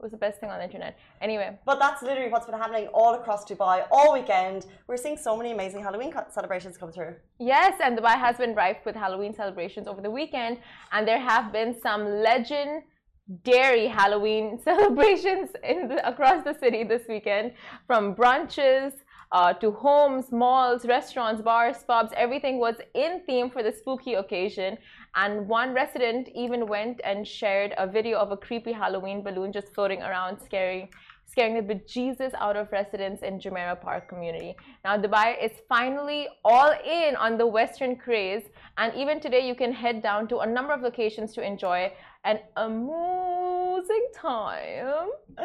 It 0.00 0.04
was 0.04 0.12
the 0.12 0.16
best 0.16 0.40
thing 0.40 0.48
on 0.48 0.58
the 0.60 0.64
internet. 0.64 0.98
Anyway, 1.20 1.58
But 1.66 1.78
that's 1.78 2.02
literally 2.02 2.30
what's 2.30 2.46
been 2.46 2.58
happening 2.58 2.86
all 2.94 3.12
across 3.20 3.44
Dubai 3.44 3.86
all 3.90 4.14
weekend. 4.14 4.64
We're 4.86 4.96
seeing 4.96 5.18
so 5.18 5.36
many 5.36 5.50
amazing 5.52 5.82
Halloween 5.82 6.10
celebrations 6.30 6.78
come 6.78 6.90
through. 6.90 7.16
Yes, 7.38 7.74
and 7.84 7.98
Dubai 7.98 8.16
has 8.26 8.38
been 8.38 8.54
rife 8.54 8.78
with 8.86 8.96
Halloween 8.96 9.34
celebrations 9.34 9.86
over 9.86 10.00
the 10.00 10.10
weekend, 10.10 10.56
and 10.92 11.06
there 11.06 11.20
have 11.20 11.52
been 11.52 11.78
some 11.78 12.02
legendary 12.30 13.88
Halloween 13.88 14.58
celebrations 14.64 15.50
in 15.62 15.88
the, 15.88 16.08
across 16.08 16.44
the 16.44 16.54
city 16.54 16.82
this 16.82 17.02
weekend, 17.06 17.52
from 17.86 18.14
brunches 18.14 18.92
uh, 19.32 19.52
to 19.52 19.70
homes, 19.70 20.32
malls, 20.32 20.86
restaurants, 20.86 21.42
bars, 21.42 21.84
pubs. 21.86 22.12
Everything 22.16 22.58
was 22.58 22.76
in 22.94 23.20
theme 23.26 23.50
for 23.50 23.62
the 23.62 23.72
spooky 23.72 24.14
occasion, 24.14 24.78
and 25.14 25.48
one 25.48 25.72
resident 25.72 26.28
even 26.34 26.66
went 26.66 27.00
and 27.04 27.26
shared 27.26 27.74
a 27.78 27.86
video 27.86 28.18
of 28.18 28.30
a 28.30 28.36
creepy 28.36 28.72
Halloween 28.72 29.22
balloon 29.22 29.52
just 29.52 29.74
floating 29.74 30.02
around, 30.02 30.38
scaring 30.40 30.88
scaring 31.30 31.54
the 31.54 31.74
bejesus 31.74 32.32
out 32.40 32.56
of 32.56 32.72
residents 32.72 33.22
in 33.22 33.38
Jumeirah 33.38 33.80
Park 33.80 34.08
community. 34.08 34.56
Now, 34.84 34.96
Dubai 34.98 35.42
is 35.42 35.52
finally 35.68 36.26
all 36.44 36.72
in 36.84 37.14
on 37.14 37.38
the 37.38 37.46
Western 37.46 37.94
craze, 37.94 38.42
and 38.78 38.92
even 38.94 39.20
today 39.20 39.46
you 39.46 39.54
can 39.54 39.72
head 39.72 40.02
down 40.02 40.26
to 40.28 40.38
a 40.38 40.46
number 40.46 40.72
of 40.72 40.82
locations 40.82 41.32
to 41.34 41.40
enjoy 41.46 41.92
an 42.24 42.40
amusing 42.56 44.08
time. 44.14 45.10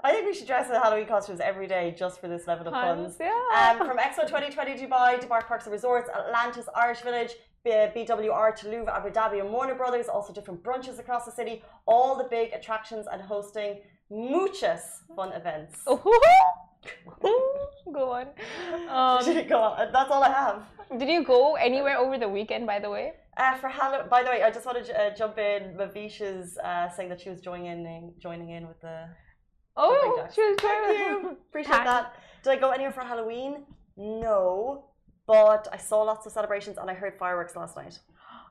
I 0.00 0.12
think 0.12 0.26
we 0.26 0.34
should 0.34 0.46
dress 0.46 0.68
in 0.68 0.76
Halloween 0.76 1.06
costumes 1.06 1.40
every 1.40 1.66
day 1.66 1.94
just 1.96 2.20
for 2.20 2.28
this 2.28 2.46
level 2.46 2.68
of 2.68 2.72
fun. 2.72 3.12
Yeah. 3.20 3.76
Um, 3.80 3.86
from 3.86 3.98
Expo 3.98 4.22
2020 4.26 4.76
Dubai, 4.76 5.20
Dubai 5.20 5.44
Parks 5.46 5.64
and 5.66 5.72
Resorts, 5.72 6.08
Atlantis, 6.08 6.66
Irish 6.74 7.00
Village, 7.00 7.32
BWR, 7.66 8.54
Toulouse, 8.56 8.88
Abu 8.88 9.10
Dhabi, 9.10 9.40
and 9.40 9.50
Warner 9.50 9.74
Brothers, 9.74 10.08
also 10.08 10.32
different 10.32 10.62
brunches 10.62 10.98
across 10.98 11.24
the 11.24 11.32
city, 11.32 11.62
all 11.86 12.16
the 12.16 12.24
big 12.24 12.52
attractions 12.52 13.06
and 13.10 13.20
hosting 13.20 13.80
muchas 14.10 15.02
fun 15.14 15.32
events. 15.32 15.80
Ooh. 15.88 16.12
Go 17.92 18.12
on. 18.12 18.26
Um, 18.88 19.46
Go 19.48 19.60
on. 19.60 19.92
That's 19.92 20.10
all 20.10 20.22
I 20.22 20.30
have. 20.30 20.62
did 20.98 21.08
you 21.08 21.24
go 21.24 21.54
anywhere 21.56 21.98
over 21.98 22.18
the 22.18 22.28
weekend, 22.28 22.66
by 22.66 22.78
the 22.78 22.90
way? 22.90 23.12
Uh, 23.36 23.56
for 23.56 23.68
Halloween, 23.68 24.08
by 24.08 24.22
the 24.22 24.30
way, 24.30 24.42
I 24.42 24.50
just 24.50 24.66
wanted 24.66 24.84
to 24.86 25.00
uh, 25.00 25.14
jump 25.14 25.38
in. 25.38 25.76
Mavisha's 25.76 26.58
uh, 26.58 26.88
saying 26.90 27.08
that 27.08 27.20
she 27.20 27.30
was 27.30 27.40
joining 27.40 27.66
in, 27.86 28.12
joining 28.20 28.50
in 28.50 28.66
with 28.66 28.80
the. 28.80 29.08
Oh, 29.76 30.26
she 30.34 30.40
was 30.42 30.56
joining. 30.60 30.96
Thank 30.96 31.22
you. 31.22 31.36
Appreciate 31.48 31.84
that. 31.84 32.14
Did 32.42 32.50
I 32.50 32.56
go 32.56 32.70
anywhere 32.70 32.92
for 32.92 33.02
Halloween? 33.02 33.64
No, 33.96 34.87
but 35.28 35.68
I 35.76 35.76
saw 35.76 35.98
lots 36.02 36.24
of 36.26 36.32
celebrations 36.32 36.76
and 36.80 36.86
I 36.90 36.94
heard 37.02 37.14
fireworks 37.24 37.54
last 37.62 37.76
night. 37.76 37.94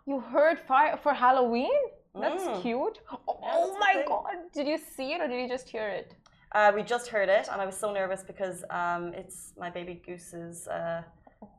You 0.10 0.20
heard 0.36 0.58
fire 0.72 0.96
for 1.04 1.14
Halloween? 1.26 1.80
That's 2.24 2.44
Mm. 2.48 2.62
cute. 2.62 2.98
Oh, 3.12 3.20
Yeah, 3.42 3.52
oh 3.56 3.66
that's 3.66 3.74
the 3.74 3.80
my 3.88 3.94
god. 4.12 4.36
Did 4.58 4.68
you 4.72 4.78
see 4.96 5.10
it 5.16 5.20
or 5.24 5.28
did 5.32 5.40
you 5.44 5.50
just 5.58 5.68
hear 5.76 5.88
it? 6.00 6.10
Uh, 6.58 6.72
we 6.78 6.82
just 6.96 7.08
heard 7.14 7.30
it, 7.40 7.46
and 7.52 7.58
I 7.64 7.66
was 7.72 7.78
so 7.84 7.88
nervous 8.00 8.22
because 8.32 8.58
um, 8.80 9.04
it's 9.22 9.38
my 9.64 9.70
baby 9.78 9.96
Goose's 10.08 10.58
uh, 10.78 11.02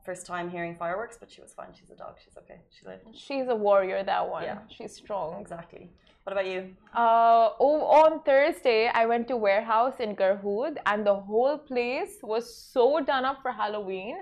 first 0.07 0.23
time 0.31 0.45
hearing 0.55 0.73
fireworks, 0.83 1.15
but 1.21 1.27
she 1.33 1.41
was 1.45 1.51
fine. 1.59 1.71
She's 1.77 1.91
a 1.91 1.99
dog. 2.03 2.13
She's 2.23 2.35
okay. 2.41 2.59
She 2.75 2.81
lived. 2.89 3.03
She's 3.25 3.47
a 3.55 3.55
warrior, 3.67 3.99
that 4.03 4.23
one. 4.37 4.43
Yeah. 4.49 4.57
She's 4.75 4.93
strong. 5.03 5.39
Exactly. 5.45 5.83
What 6.23 6.33
about 6.33 6.47
you? 6.53 6.59
Uh, 7.03 7.49
oh, 7.65 7.79
on 8.03 8.11
Thursday, 8.23 8.81
I 9.01 9.05
went 9.05 9.27
to 9.31 9.37
warehouse 9.37 9.97
in 10.05 10.15
Garhoud, 10.15 10.73
and 10.89 10.99
the 11.05 11.17
whole 11.29 11.57
place 11.71 12.13
was 12.23 12.43
so 12.73 12.99
done 13.11 13.25
up 13.29 13.37
for 13.43 13.51
Halloween. 13.51 14.15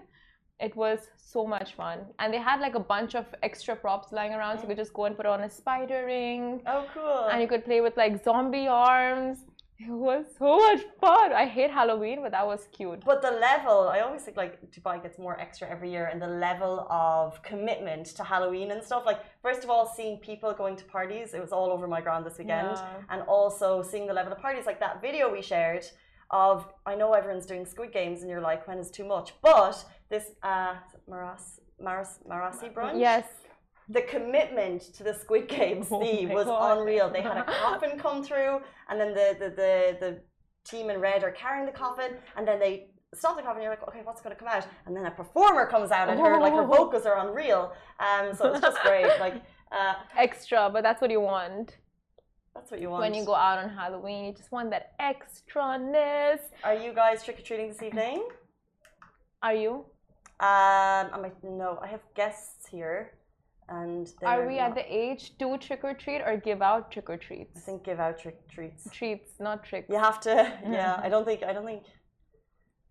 It 0.60 0.76
was 0.76 1.00
so 1.18 1.46
much 1.46 1.74
fun, 1.76 2.00
and 2.20 2.34
they 2.34 2.40
had 2.40 2.60
like 2.62 2.74
a 2.74 2.80
bunch 2.80 3.14
of 3.16 3.26
extra 3.44 3.76
props 3.76 4.12
lying 4.12 4.34
around, 4.34 4.58
so 4.58 4.64
you 4.64 4.70
could 4.70 4.78
just 4.86 4.94
go 4.94 5.06
and 5.06 5.16
put 5.16 5.28
on 5.28 5.42
a 5.42 5.50
spider 5.50 6.06
ring, 6.06 6.62
Oh, 6.66 6.86
cool. 6.96 7.28
and 7.32 7.40
you 7.42 7.48
could 7.48 7.64
play 7.64 7.80
with 7.82 7.96
like 7.96 8.24
zombie 8.24 8.68
arms. 8.68 9.38
It 9.80 9.92
was 9.92 10.26
so 10.40 10.58
much 10.58 10.82
fun. 11.00 11.32
I 11.32 11.46
hate 11.46 11.70
Halloween, 11.70 12.24
but 12.24 12.32
that 12.32 12.48
was 12.48 12.68
cute. 12.76 13.02
But 13.06 13.22
the 13.22 13.30
level, 13.30 13.88
I 13.90 14.00
always 14.00 14.24
think 14.24 14.36
like 14.36 14.54
Dubai 14.72 14.96
gets 15.04 15.20
more 15.20 15.40
extra 15.40 15.70
every 15.70 15.92
year, 15.92 16.06
and 16.12 16.20
the 16.20 16.34
level 16.48 16.88
of 16.90 17.44
commitment 17.44 18.08
to 18.18 18.24
Halloween 18.24 18.72
and 18.72 18.84
stuff. 18.84 19.04
Like, 19.06 19.20
first 19.44 19.64
of 19.64 19.70
all, 19.70 19.86
seeing 19.96 20.18
people 20.18 20.52
going 20.54 20.76
to 20.78 20.86
parties, 20.86 21.36
it 21.36 21.40
was 21.40 21.52
all 21.52 21.70
over 21.70 21.88
my 21.88 22.02
ground 22.02 22.26
this 22.26 22.40
weekend. 22.40 22.70
Yeah. 22.74 22.88
And 23.12 23.22
also 23.28 23.84
seeing 23.84 24.08
the 24.08 24.14
level 24.14 24.34
of 24.34 24.40
parties, 24.40 24.66
like 24.66 24.80
that 24.80 25.00
video 25.00 25.32
we 25.32 25.44
shared 25.44 25.86
of, 26.32 26.66
I 26.88 26.96
know 26.96 27.14
everyone's 27.14 27.46
doing 27.46 27.64
Squid 27.68 27.94
Games, 27.94 28.22
and 28.22 28.32
you're 28.32 28.42
like, 28.42 28.68
when 28.68 28.80
is 28.80 28.90
too 28.90 29.06
much? 29.06 29.34
But 29.44 29.76
this 30.10 30.26
uh, 30.44 30.76
Maras, 31.08 31.60
Maras, 31.82 32.20
Marasi 32.30 32.74
brunch, 32.74 33.00
Yes. 33.00 33.26
the 33.90 34.02
commitment 34.02 34.82
to 34.96 35.04
the 35.04 35.14
Squid 35.14 35.48
Games 35.48 35.88
Oh 35.92 36.00
theme 36.02 36.30
was 36.30 36.46
God. 36.46 36.78
unreal. 36.80 37.10
They 37.10 37.22
had 37.22 37.38
a 37.38 37.44
coffin 37.64 37.98
come 38.00 38.24
through, 38.24 38.62
and 38.90 39.00
then 39.00 39.14
the, 39.14 39.36
the, 39.40 39.50
the, 39.50 39.98
the 40.00 40.22
team 40.66 40.90
in 40.90 41.00
red 41.00 41.24
are 41.24 41.32
carrying 41.32 41.66
the 41.66 41.72
coffin, 41.72 42.12
and 42.36 42.48
then 42.48 42.60
they 42.60 42.88
stop 43.16 43.36
the 43.38 43.42
coffin. 43.44 43.62
You're 43.62 43.72
like, 43.72 43.88
okay, 43.88 44.02
what's 44.04 44.22
going 44.22 44.36
to 44.36 44.40
come 44.40 44.50
out? 44.50 44.66
And 44.86 44.96
then 44.96 45.06
a 45.06 45.12
performer 45.12 45.66
comes 45.66 45.92
out, 45.92 46.10
and 46.10 46.20
her 46.20 46.40
like 46.40 46.54
her 46.54 46.64
Oh. 46.64 46.68
vocals 46.68 47.06
are 47.06 47.18
unreal. 47.28 47.74
Um, 48.00 48.34
so 48.36 48.52
it's 48.52 48.62
just 48.62 48.80
great. 48.82 49.08
Like 49.20 49.36
uh, 49.72 49.94
Extra, 50.18 50.70
but 50.72 50.82
that's 50.84 51.02
what 51.02 51.12
you 51.12 51.20
want. 51.22 51.78
that's 52.56 52.72
what 52.72 52.80
you 52.82 52.90
want. 52.90 53.02
When 53.02 53.14
you 53.14 53.26
go 53.26 53.36
out 53.36 53.58
on 53.64 53.70
Halloween, 53.70 54.26
you 54.26 54.34
just 54.34 54.52
want 54.52 54.70
that 54.72 54.92
extra-ness. 55.00 56.40
Are 56.64 56.74
you 56.76 56.94
guys 56.94 57.24
trick 57.24 57.40
or 57.40 57.42
treating 57.44 57.68
this 57.70 57.82
evening? 57.84 58.24
Are 59.44 59.54
you? 59.54 59.86
Um, 60.40 61.10
I 61.14 61.18
might 61.22 61.44
no. 61.44 61.80
I 61.82 61.88
have 61.88 62.02
guests 62.16 62.68
here, 62.68 63.14
and 63.70 64.08
Are 64.24 64.46
we 64.48 64.58
not- 64.58 64.70
at 64.70 64.76
the 64.76 64.86
age 65.04 65.38
to 65.40 65.58
trick 65.58 65.82
or 65.84 65.94
treat 65.94 66.22
or 66.22 66.38
give 66.38 66.62
out 66.62 66.92
trick 66.92 67.10
or 67.10 67.18
treats? 67.18 67.58
I 67.58 67.60
think 67.62 67.84
give 67.84 68.00
out 68.00 68.20
trick 68.20 68.48
treats. 68.48 68.88
Treats, 68.92 69.32
not 69.40 69.64
tricks. 69.64 69.90
You 69.90 69.98
have 69.98 70.20
to. 70.22 70.34
Yeah, 70.70 71.00
I 71.04 71.10
don't 71.10 71.26
think. 71.26 71.42
I 71.44 71.54
don't 71.54 71.66
think. 71.66 71.84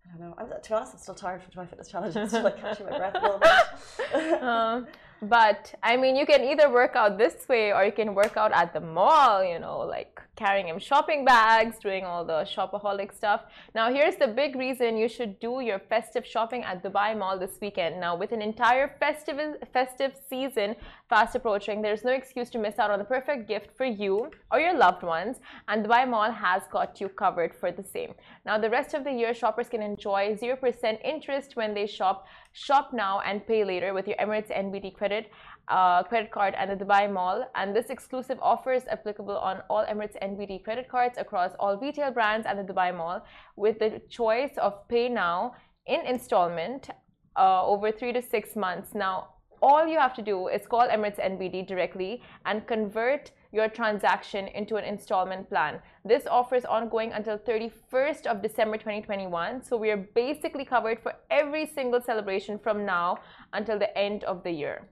I 0.05 0.17
don't 0.17 0.21
know. 0.29 0.35
I'm, 0.37 0.47
to 0.49 0.69
be 0.69 0.73
honest, 0.75 0.93
I'm 0.93 0.99
still 0.99 1.15
tired 1.15 1.41
from 1.43 1.51
my 1.55 1.65
fitness 1.65 1.89
challenge. 1.89 2.15
I'm 2.17 2.27
still 2.33 2.43
like 2.43 2.59
catching 2.61 2.85
my 2.89 2.97
breath 2.97 3.15
a 3.15 3.21
little 3.21 3.39
bit. 3.39 4.41
Um, 4.43 4.87
but 5.21 5.73
I 5.83 5.97
mean, 5.97 6.15
you 6.15 6.25
can 6.25 6.43
either 6.43 6.69
work 6.71 6.95
out 6.95 7.17
this 7.17 7.47
way 7.49 7.73
or 7.73 7.83
you 7.83 7.91
can 7.91 8.13
work 8.13 8.35
out 8.37 8.51
at 8.53 8.73
the 8.73 8.79
mall, 8.81 9.43
you 9.43 9.59
know, 9.59 9.79
like 9.79 10.21
carrying 10.37 10.67
him 10.67 10.79
shopping 10.79 11.25
bags, 11.25 11.79
doing 11.79 12.05
all 12.05 12.23
the 12.23 12.47
shopaholic 12.53 13.13
stuff. 13.13 13.41
Now, 13.75 13.91
here's 13.91 14.15
the 14.15 14.27
big 14.27 14.55
reason 14.55 14.95
you 14.95 15.09
should 15.09 15.39
do 15.39 15.59
your 15.59 15.79
festive 15.79 16.25
shopping 16.25 16.63
at 16.63 16.83
Dubai 16.83 17.17
Mall 17.17 17.37
this 17.37 17.57
weekend. 17.59 17.99
Now, 17.99 18.15
with 18.15 18.31
an 18.31 18.41
entire 18.41 18.87
festive 18.99 19.39
festive 19.73 20.13
season 20.29 20.75
fast 21.09 21.35
approaching, 21.35 21.81
there's 21.81 22.03
no 22.03 22.11
excuse 22.11 22.49
to 22.51 22.59
miss 22.59 22.77
out 22.79 22.91
on 22.91 22.99
the 22.99 23.05
perfect 23.05 23.47
gift 23.47 23.69
for 23.75 23.85
you 23.85 24.31
or 24.51 24.59
your 24.59 24.77
loved 24.77 25.03
ones, 25.03 25.37
and 25.67 25.85
Dubai 25.85 26.07
Mall 26.07 26.31
has 26.31 26.61
got 26.71 27.01
you 27.01 27.09
covered 27.09 27.53
for 27.53 27.71
the 27.71 27.83
same. 27.83 28.13
Now, 28.45 28.57
the 28.57 28.69
rest 28.69 28.93
of 28.93 29.03
the 29.03 29.11
year, 29.11 29.33
shoppers 29.33 29.67
can 29.67 29.81
enjoy 29.81 30.37
0% 30.41 30.99
interest 31.03 31.55
when 31.55 31.73
they 31.73 31.87
shop. 31.87 32.27
Shop 32.53 32.91
now 32.93 33.21
and 33.21 33.45
pay 33.45 33.63
later 33.63 33.93
with 33.93 34.07
your 34.07 34.17
Emirates 34.17 34.51
NBD 34.51 34.93
credit 34.93 35.31
uh, 35.67 36.03
credit 36.03 36.31
card 36.31 36.53
and 36.57 36.69
the 36.71 36.85
Dubai 36.85 37.11
Mall. 37.11 37.49
And 37.55 37.75
this 37.75 37.89
exclusive 37.89 38.37
offer 38.41 38.73
is 38.73 38.85
applicable 38.87 39.37
on 39.37 39.61
all 39.69 39.85
Emirates 39.85 40.17
NBD 40.21 40.63
credit 40.63 40.87
cards 40.89 41.17
across 41.17 41.51
all 41.59 41.77
retail 41.77 42.11
brands 42.11 42.45
and 42.47 42.57
the 42.59 42.73
Dubai 42.73 42.95
Mall, 42.95 43.25
with 43.55 43.79
the 43.79 44.01
choice 44.09 44.57
of 44.57 44.87
pay 44.87 45.09
now 45.09 45.53
in 45.85 46.05
installment 46.05 46.89
uh, 47.37 47.65
over 47.65 47.91
three 47.91 48.13
to 48.13 48.21
six 48.21 48.55
months. 48.55 48.93
Now, 48.93 49.29
all 49.61 49.87
you 49.87 49.97
have 49.97 50.13
to 50.15 50.21
do 50.21 50.47
is 50.47 50.67
call 50.67 50.87
Emirates 50.87 51.19
NBD 51.19 51.67
directly 51.67 52.21
and 52.45 52.67
convert 52.67 53.31
your 53.51 53.67
transaction 53.67 54.47
into 54.49 54.75
an 54.75 54.83
installment 54.83 55.49
plan. 55.49 55.79
This 56.05 56.27
offer 56.29 56.55
is 56.55 56.65
ongoing 56.65 57.11
until 57.13 57.37
31st 57.37 58.27
of 58.27 58.41
December 58.41 58.77
2021. 58.77 59.63
So 59.63 59.77
we 59.77 59.89
are 59.89 60.07
basically 60.13 60.65
covered 60.65 60.99
for 61.01 61.13
every 61.31 61.65
single 61.65 62.01
celebration 62.01 62.59
from 62.59 62.85
now 62.85 63.17
until 63.53 63.79
the 63.79 63.97
end 63.97 64.23
of 64.25 64.43
the 64.43 64.51
year. 64.51 64.89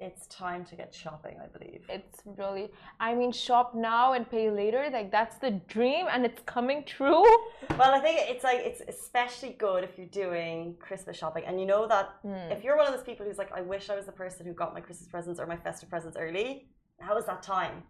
It's 0.00 0.26
time 0.28 0.64
to 0.66 0.76
get 0.76 0.94
shopping, 0.94 1.36
I 1.42 1.46
believe. 1.46 1.82
It's 1.88 2.20
really, 2.24 2.70
I 3.00 3.14
mean, 3.14 3.32
shop 3.32 3.74
now 3.74 4.12
and 4.12 4.28
pay 4.30 4.48
later. 4.50 4.88
Like, 4.92 5.10
that's 5.10 5.36
the 5.38 5.50
dream 5.66 6.06
and 6.10 6.24
it's 6.24 6.40
coming 6.46 6.84
true. 6.84 7.24
Well, 7.78 7.94
I 7.94 8.00
think 8.00 8.18
it's 8.22 8.42
like 8.42 8.58
it's 8.60 8.80
especially 8.88 9.50
good 9.50 9.84
if 9.84 9.96
you're 9.98 10.06
doing 10.24 10.74
Christmas 10.80 11.16
shopping, 11.16 11.44
and 11.46 11.60
you 11.60 11.66
know 11.66 11.86
that 11.86 12.06
Hmm. 12.22 12.50
if 12.50 12.64
you're 12.64 12.76
one 12.76 12.86
of 12.88 12.92
those 12.94 13.04
people 13.04 13.24
who's 13.24 13.38
like, 13.38 13.52
I 13.52 13.60
wish 13.60 13.88
I 13.88 13.94
was 13.94 14.06
the 14.06 14.10
person 14.24 14.46
who 14.46 14.52
got 14.52 14.74
my 14.74 14.80
Christmas 14.80 15.08
presents 15.08 15.38
or 15.38 15.46
my 15.46 15.56
festive 15.56 15.88
presents 15.88 16.16
early. 16.16 16.70
Now 17.00 17.16
is 17.16 17.26
that 17.26 17.40
time? 17.42 17.84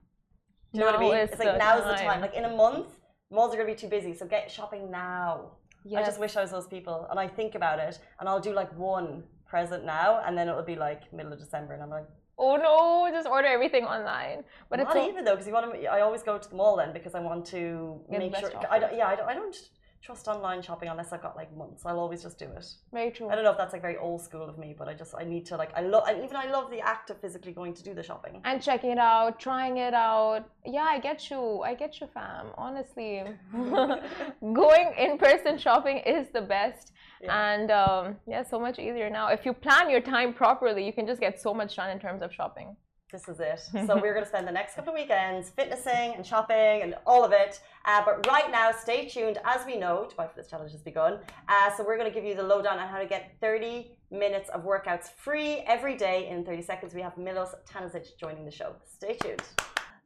Do 0.73 0.79
you 0.81 0.85
know 0.85 0.90
what 0.90 0.97
I 0.97 1.01
mean? 1.01 1.14
It's 1.14 1.38
like 1.38 1.57
the 1.59 1.77
is 1.79 1.85
the 1.85 1.94
time. 1.94 2.07
time. 2.07 2.21
Like 2.21 2.35
in 2.35 2.44
a 2.44 2.55
month, 2.55 2.88
malls 3.31 3.55
are 3.55 3.57
gonna 3.57 3.68
be 3.75 3.75
too 3.75 3.88
busy, 3.88 4.12
so 4.14 4.27
get 4.27 4.51
shopping 4.51 4.90
now. 4.90 5.53
I 5.97 6.03
just 6.03 6.21
wish 6.21 6.37
I 6.37 6.42
was 6.42 6.51
those 6.51 6.66
people, 6.66 7.07
and 7.11 7.18
I 7.18 7.27
think 7.29 7.55
about 7.55 7.79
it, 7.79 7.99
and 8.21 8.29
I'll 8.29 8.40
do 8.40 8.53
like 8.53 8.71
one 8.77 9.23
present 9.48 9.84
now, 9.84 10.22
and 10.24 10.37
then 10.37 10.48
it'll 10.48 10.62
be 10.62 10.76
like 10.76 11.12
middle 11.12 11.32
of 11.32 11.38
December, 11.38 11.74
and 11.74 11.82
I'm 11.82 11.90
like, 11.90 12.06
Oh 12.40 12.56
no, 12.56 13.11
just 13.12 13.26
order 13.26 13.48
everything 13.48 13.84
online. 13.84 14.44
But 14.70 14.78
not 14.78 14.87
it's 14.87 14.94
so, 14.94 15.08
even 15.08 15.24
though, 15.24 15.32
because 15.32 15.48
you 15.48 15.52
want 15.52 15.74
to. 15.74 15.87
I 15.87 16.02
always 16.02 16.22
go 16.22 16.38
to 16.38 16.48
the 16.48 16.54
mall 16.54 16.76
then 16.76 16.92
because 16.92 17.14
I 17.16 17.20
want 17.20 17.44
to 17.46 18.00
make 18.08 18.37
sure. 18.37 18.52
I 18.70 18.78
don't, 18.78 18.94
yeah, 18.96 19.08
I 19.08 19.16
don't, 19.16 19.28
I 19.28 19.34
don't 19.34 19.56
trust 20.00 20.28
online 20.28 20.62
shopping 20.62 20.88
unless 20.88 21.12
I've 21.12 21.22
got 21.22 21.37
like 21.37 21.54
months. 21.56 21.84
I'll 21.84 21.98
always 21.98 22.22
just 22.22 22.38
do 22.38 22.46
it. 22.46 22.66
very 22.92 23.11
true. 23.11 23.28
I 23.28 23.34
don't 23.34 23.44
know 23.44 23.50
if 23.50 23.58
that's 23.58 23.72
like 23.72 23.82
very 23.82 23.96
old 23.96 24.22
school 24.22 24.48
of 24.48 24.56
me, 24.56 24.74
but 24.78 24.88
I 24.88 24.94
just 24.94 25.14
I 25.18 25.24
need 25.24 25.44
to 25.46 25.56
like 25.56 25.72
I 25.76 25.82
love 25.82 26.04
and 26.08 26.22
even 26.22 26.37
I 26.37 26.48
love 26.50 26.70
the 26.70 26.80
act 26.80 27.11
of 27.11 27.20
physically 27.20 27.52
going 27.52 27.74
to 27.74 27.82
do 27.82 27.94
the 27.94 28.02
shopping. 28.02 28.40
and 28.44 28.62
checking 28.62 28.90
it 28.90 28.98
out, 28.98 29.40
trying 29.40 29.78
it 29.78 29.94
out. 29.94 30.44
Yeah, 30.64 30.87
I 30.88 30.98
get 30.98 31.30
you. 31.30 31.62
I 31.62 31.74
get 31.74 32.00
you, 32.00 32.06
fam. 32.06 32.46
Honestly, 32.56 33.24
going 34.62 34.94
in 34.96 35.18
person 35.18 35.58
shopping 35.58 35.98
is 35.98 36.28
the 36.32 36.42
best. 36.42 36.92
Yeah. 37.20 37.52
And 37.52 37.70
um, 37.70 38.16
yeah, 38.26 38.42
so 38.42 38.59
much 38.59 38.78
easier 38.78 39.11
now. 39.11 39.28
If 39.28 39.44
you 39.44 39.52
plan 39.52 39.90
your 39.90 40.00
time 40.00 40.33
properly, 40.33 40.85
you 40.87 40.92
can 40.92 41.07
just 41.07 41.20
get 41.20 41.40
so 41.40 41.52
much 41.52 41.76
done 41.76 41.90
in 41.90 41.98
terms 41.98 42.22
of 42.22 42.33
shopping. 42.33 42.76
This 43.11 43.26
is 43.26 43.40
it. 43.40 43.61
So 43.87 43.96
we're 43.96 44.12
going 44.12 44.24
to 44.24 44.28
spend 44.28 44.46
the 44.46 44.52
next 44.52 44.74
couple 44.74 44.92
of 44.92 44.98
weekends 44.98 45.48
fitnessing 45.50 46.14
and 46.14 46.26
shopping 46.26 46.83
and 46.83 46.94
all 47.07 47.24
of 47.24 47.33
it. 47.33 47.61
Uh, 47.87 48.02
but 48.04 48.26
right 48.26 48.50
now, 48.50 48.70
stay 48.70 49.09
tuned. 49.09 49.38
As 49.44 49.64
we 49.64 49.76
know, 49.78 50.09
Dubai 50.11 50.28
Fitness 50.28 50.48
Challenge 50.50 50.72
has 50.72 50.83
begun. 50.83 51.18
Uh, 51.48 51.74
so 51.74 51.83
we're 51.85 51.96
going 51.96 52.11
to 52.11 52.14
give 52.14 52.24
you 52.24 52.35
the 52.35 52.42
lowdown 52.42 52.78
on 52.78 52.87
how 52.87 52.98
to 52.98 53.07
get 53.07 53.33
30 53.40 53.92
minutes 54.11 54.50
of 54.50 54.64
workouts 54.64 55.07
free 55.16 55.64
every 55.66 55.96
day 55.96 56.28
in 56.28 56.44
30 56.44 56.62
seconds. 56.62 56.94
We 56.94 57.00
have 57.00 57.16
Milos 57.16 57.54
Tanasic 57.66 58.16
joining 58.18 58.44
the 58.44 58.50
show. 58.50 58.74
Stay 58.85 59.14
tuned. 59.14 59.42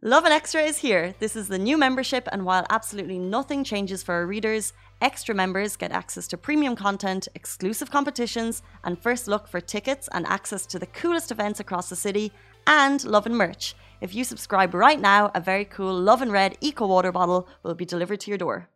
Lovin 0.05 0.33
Extra 0.33 0.63
is 0.63 0.79
here. 0.79 1.15
This 1.21 1.37
is 1.37 1.47
the 1.47 1.59
new 1.59 1.79
membership, 1.79 2.29
and 2.33 2.45
while 2.45 2.67
absolutely 2.71 3.21
nothing 3.21 3.63
changes 3.63 4.03
for 4.03 4.15
our 4.15 4.27
readers, 4.27 4.73
extra 5.03 5.35
members 5.35 5.77
get 5.77 5.91
access 5.91 6.29
to 6.29 6.37
premium 6.39 6.77
content, 6.77 7.27
exclusive 7.35 7.91
competitions, 7.91 8.63
and 8.85 8.99
first 8.99 9.27
look 9.27 9.49
for 9.49 9.61
tickets 9.61 10.09
and 10.13 10.25
access 10.27 10.65
to 10.67 10.79
the 10.79 10.87
coolest 10.87 11.33
events 11.33 11.59
across 11.59 11.91
the 11.91 11.97
city, 11.97 12.33
and 12.67 13.05
Lovin 13.05 13.35
merch. 13.35 13.75
If 14.01 14.15
you 14.15 14.23
subscribe 14.23 14.73
right 14.75 15.01
now, 15.01 15.31
a 15.35 15.41
very 15.41 15.65
cool 15.65 15.93
Lovin 15.93 16.31
Red 16.31 16.57
Eco 16.61 16.87
Water 16.87 17.11
bottle 17.11 17.49
will 17.65 17.75
be 17.75 17.85
delivered 17.85 18.21
to 18.21 18.31
your 18.31 18.39
door. 18.39 18.69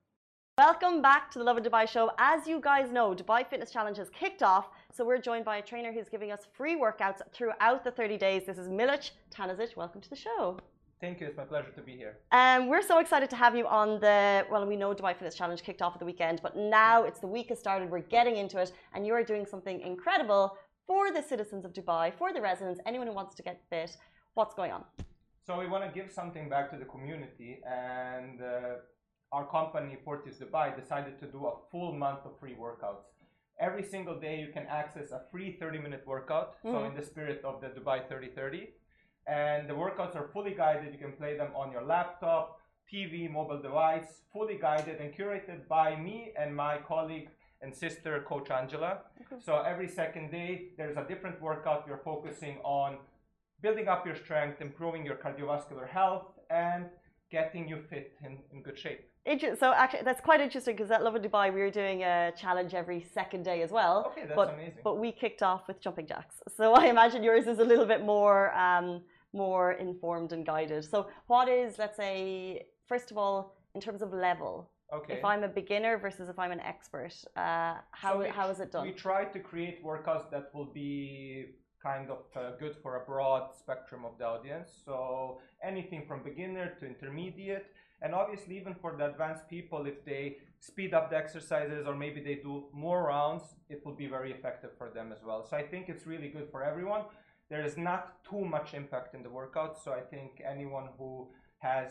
Welcome 0.58 1.00
back 1.00 1.30
to 1.30 1.38
the 1.38 1.44
Lovin 1.44 1.62
Dubai 1.62 1.88
show. 1.88 2.10
As 2.18 2.48
you 2.48 2.60
guys 2.60 2.90
know, 2.90 3.14
Dubai 3.14 3.46
Fitness 3.48 3.70
Challenge 3.70 3.98
has 3.98 4.10
kicked 4.10 4.42
off, 4.42 4.70
so 4.92 5.04
we're 5.04 5.18
joined 5.18 5.44
by 5.44 5.58
a 5.58 5.62
trainer 5.62 5.92
who's 5.92 6.08
giving 6.08 6.32
us 6.32 6.46
free 6.54 6.74
workouts 6.74 7.20
throughout 7.32 7.84
the 7.84 7.90
30 7.90 8.18
days. 8.18 8.46
This 8.46 8.58
is 8.58 8.68
Milos 8.68 9.12
Tanasic. 9.30 9.76
Welcome 9.76 10.00
to 10.00 10.10
the 10.10 10.16
show. 10.16 10.58
Thank 11.00 11.20
you. 11.20 11.26
It's 11.26 11.36
my 11.36 11.44
pleasure 11.44 11.70
to 11.72 11.82
be 11.82 11.92
here. 11.92 12.16
Um, 12.32 12.68
we're 12.68 12.80
so 12.92 12.98
excited 13.00 13.28
to 13.30 13.36
have 13.36 13.54
you 13.54 13.66
on 13.66 14.00
the. 14.00 14.46
Well, 14.50 14.64
we 14.66 14.76
know 14.76 14.94
Dubai 14.94 15.12
Fitness 15.12 15.34
Challenge 15.34 15.62
kicked 15.62 15.82
off 15.82 15.92
at 15.94 15.98
the 15.98 16.06
weekend, 16.06 16.40
but 16.42 16.56
now 16.56 17.04
it's 17.04 17.20
the 17.20 17.26
week 17.26 17.48
has 17.50 17.58
started. 17.58 17.90
We're 17.90 18.08
getting 18.18 18.36
into 18.36 18.56
it, 18.58 18.72
and 18.94 19.06
you 19.06 19.12
are 19.12 19.22
doing 19.22 19.44
something 19.44 19.80
incredible 19.82 20.56
for 20.86 21.12
the 21.12 21.22
citizens 21.22 21.64
of 21.66 21.72
Dubai, 21.74 22.14
for 22.16 22.32
the 22.32 22.40
residents, 22.40 22.80
anyone 22.86 23.06
who 23.08 23.12
wants 23.12 23.34
to 23.34 23.42
get 23.42 23.60
fit. 23.68 23.90
What's 24.34 24.54
going 24.54 24.72
on? 24.72 24.84
So 25.46 25.58
we 25.58 25.66
want 25.68 25.84
to 25.84 25.90
give 25.98 26.10
something 26.10 26.48
back 26.48 26.70
to 26.72 26.78
the 26.78 26.86
community, 26.86 27.60
and 27.66 28.40
uh, 28.40 29.34
our 29.36 29.44
company 29.46 29.98
Fortius 30.06 30.38
Dubai 30.42 30.74
decided 30.80 31.18
to 31.20 31.26
do 31.26 31.46
a 31.46 31.52
full 31.70 31.92
month 31.92 32.20
of 32.24 32.32
free 32.40 32.56
workouts. 32.58 33.04
Every 33.60 33.82
single 33.82 34.18
day, 34.18 34.38
you 34.40 34.48
can 34.52 34.66
access 34.66 35.10
a 35.12 35.20
free 35.30 35.58
30-minute 35.60 36.04
workout. 36.06 36.56
So 36.62 36.76
Mhm. 36.78 36.88
in 36.88 36.94
the 36.98 37.02
spirit 37.12 37.40
of 37.44 37.54
the 37.62 37.68
Dubai 37.78 37.98
3030, 38.08 38.62
and 39.26 39.68
the 39.68 39.74
workouts 39.74 40.14
are 40.14 40.28
fully 40.32 40.54
guided. 40.54 40.92
You 40.92 40.98
can 40.98 41.12
play 41.12 41.36
them 41.36 41.48
on 41.54 41.70
your 41.72 41.82
laptop, 41.82 42.60
TV, 42.92 43.30
mobile 43.30 43.60
device, 43.60 44.22
fully 44.32 44.58
guided 44.60 45.00
and 45.00 45.12
curated 45.14 45.66
by 45.68 45.96
me 45.96 46.32
and 46.38 46.54
my 46.54 46.78
colleague 46.78 47.28
and 47.62 47.74
sister, 47.74 48.24
Coach 48.28 48.50
Angela. 48.50 48.98
So 49.44 49.62
every 49.62 49.88
second 49.88 50.30
day, 50.30 50.68
there's 50.76 50.96
a 50.96 51.04
different 51.04 51.40
workout. 51.40 51.88
We're 51.88 52.04
focusing 52.04 52.58
on 52.62 52.98
building 53.62 53.88
up 53.88 54.06
your 54.06 54.14
strength, 54.14 54.60
improving 54.60 55.04
your 55.04 55.16
cardiovascular 55.16 55.88
health, 55.88 56.26
and 56.50 56.86
getting 57.30 57.68
you 57.68 57.78
fit 57.90 58.12
in, 58.24 58.38
in 58.52 58.62
good 58.62 58.78
shape. 58.78 59.00
So 59.58 59.72
actually, 59.72 60.02
that's 60.04 60.20
quite 60.20 60.40
interesting 60.40 60.76
because 60.76 60.92
at 60.92 61.02
Lovin 61.02 61.20
Dubai, 61.20 61.52
we 61.52 61.60
were 61.60 61.70
doing 61.70 62.04
a 62.04 62.32
challenge 62.36 62.74
every 62.74 63.04
second 63.12 63.42
day 63.44 63.62
as 63.62 63.72
well. 63.72 64.12
Okay, 64.12 64.22
that's 64.22 64.36
but, 64.36 64.54
amazing. 64.54 64.82
But 64.84 64.98
we 64.98 65.10
kicked 65.10 65.42
off 65.42 65.66
with 65.66 65.80
jumping 65.80 66.06
jacks. 66.06 66.36
So 66.56 66.74
I 66.74 66.86
imagine 66.86 67.24
yours 67.24 67.48
is 67.48 67.58
a 67.58 67.64
little 67.64 67.86
bit 67.86 68.04
more 68.04 68.54
um, 68.54 69.02
more 69.36 69.72
informed 69.72 70.32
and 70.32 70.44
guided. 70.46 70.84
So 70.84 71.08
what 71.26 71.48
is, 71.48 71.78
let's 71.78 71.96
say, 71.96 72.66
first 72.86 73.10
of 73.10 73.18
all, 73.18 73.38
in 73.74 73.80
terms 73.80 74.02
of 74.02 74.12
level, 74.12 74.70
okay. 74.92 75.14
if 75.14 75.24
I'm 75.24 75.42
a 75.44 75.48
beginner 75.48 75.98
versus 75.98 76.28
if 76.28 76.38
I'm 76.38 76.52
an 76.52 76.60
expert, 76.60 77.14
uh, 77.36 77.74
how, 77.90 78.12
So 78.14 78.18
we- 78.20 78.28
how 78.28 78.48
is 78.48 78.60
it 78.60 78.72
done? 78.72 78.84
We 78.86 78.92
try 78.92 79.22
to 79.26 79.38
create 79.38 79.84
workouts 79.84 80.30
that 80.30 80.54
will 80.54 80.70
be 80.72 81.56
kind 81.82 82.10
of 82.10 82.22
uh, 82.34 82.40
good 82.58 82.74
for 82.82 82.96
a 82.96 83.02
broad 83.10 83.54
spectrum 83.62 84.04
of 84.04 84.12
the 84.18 84.26
audience. 84.34 84.68
So 84.84 85.38
anything 85.62 86.04
from 86.08 86.22
beginner 86.24 86.66
to 86.80 86.86
intermediate, 86.86 87.66
and 88.02 88.14
obviously 88.14 88.56
even 88.60 88.74
for 88.82 88.96
the 88.98 89.06
advanced 89.12 89.48
people, 89.48 89.86
if 89.86 90.04
they 90.04 90.38
speed 90.60 90.94
up 90.94 91.10
the 91.10 91.16
exercises 91.16 91.86
or 91.86 91.94
maybe 91.94 92.20
they 92.28 92.36
do 92.36 92.54
more 92.72 93.00
rounds, 93.04 93.44
it 93.68 93.84
will 93.84 93.94
be 93.94 94.08
very 94.16 94.32
effective 94.32 94.70
for 94.76 94.88
them 94.90 95.12
as 95.12 95.20
well. 95.22 95.46
So 95.48 95.56
I 95.56 95.62
think 95.62 95.88
it's 95.88 96.06
really 96.06 96.28
good 96.28 96.48
for 96.50 96.64
everyone. 96.64 97.02
There 97.48 97.64
is 97.64 97.76
not 97.76 98.24
too 98.28 98.44
much 98.44 98.74
impact 98.74 99.14
in 99.14 99.22
the 99.22 99.30
workout, 99.30 99.78
so 99.82 99.92
I 99.92 100.00
think 100.00 100.42
anyone 100.44 100.88
who 100.98 101.28
has 101.58 101.90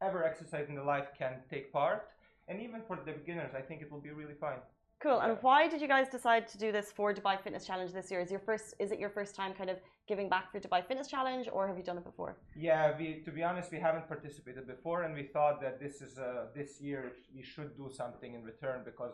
ever 0.00 0.24
exercised 0.24 0.68
in 0.68 0.74
their 0.76 0.84
life 0.84 1.08
can 1.18 1.32
take 1.50 1.72
part. 1.72 2.08
And 2.48 2.60
even 2.60 2.80
for 2.86 2.96
the 3.04 3.12
beginners, 3.12 3.52
I 3.56 3.60
think 3.60 3.82
it 3.82 3.90
will 3.90 4.00
be 4.00 4.10
really 4.10 4.38
fine. 4.40 4.60
Cool. 4.98 5.20
And 5.20 5.36
why 5.42 5.68
did 5.68 5.82
you 5.82 5.88
guys 5.88 6.08
decide 6.08 6.48
to 6.48 6.56
do 6.56 6.72
this 6.72 6.90
for 6.90 7.12
Dubai 7.12 7.38
Fitness 7.42 7.66
Challenge 7.66 7.92
this 7.92 8.10
year? 8.10 8.20
Is 8.20 8.30
your 8.30 8.40
first 8.40 8.74
is 8.78 8.92
it 8.92 8.98
your 8.98 9.10
first 9.10 9.34
time 9.34 9.52
kind 9.52 9.68
of 9.68 9.78
giving 10.08 10.28
back 10.30 10.50
for 10.50 10.58
Dubai 10.58 10.86
Fitness 10.88 11.06
Challenge 11.06 11.48
or 11.52 11.68
have 11.68 11.76
you 11.76 11.82
done 11.82 11.98
it 11.98 12.04
before? 12.04 12.38
Yeah, 12.54 12.96
we 12.98 13.20
to 13.26 13.30
be 13.30 13.42
honest, 13.42 13.70
we 13.70 13.78
haven't 13.78 14.08
participated 14.08 14.66
before, 14.66 15.02
and 15.02 15.14
we 15.14 15.24
thought 15.34 15.60
that 15.60 15.78
this 15.78 16.00
is 16.00 16.18
uh, 16.18 16.46
this 16.54 16.80
year 16.80 17.12
we 17.34 17.42
should 17.42 17.76
do 17.76 17.90
something 18.00 18.32
in 18.34 18.42
return 18.42 18.78
because 18.86 19.12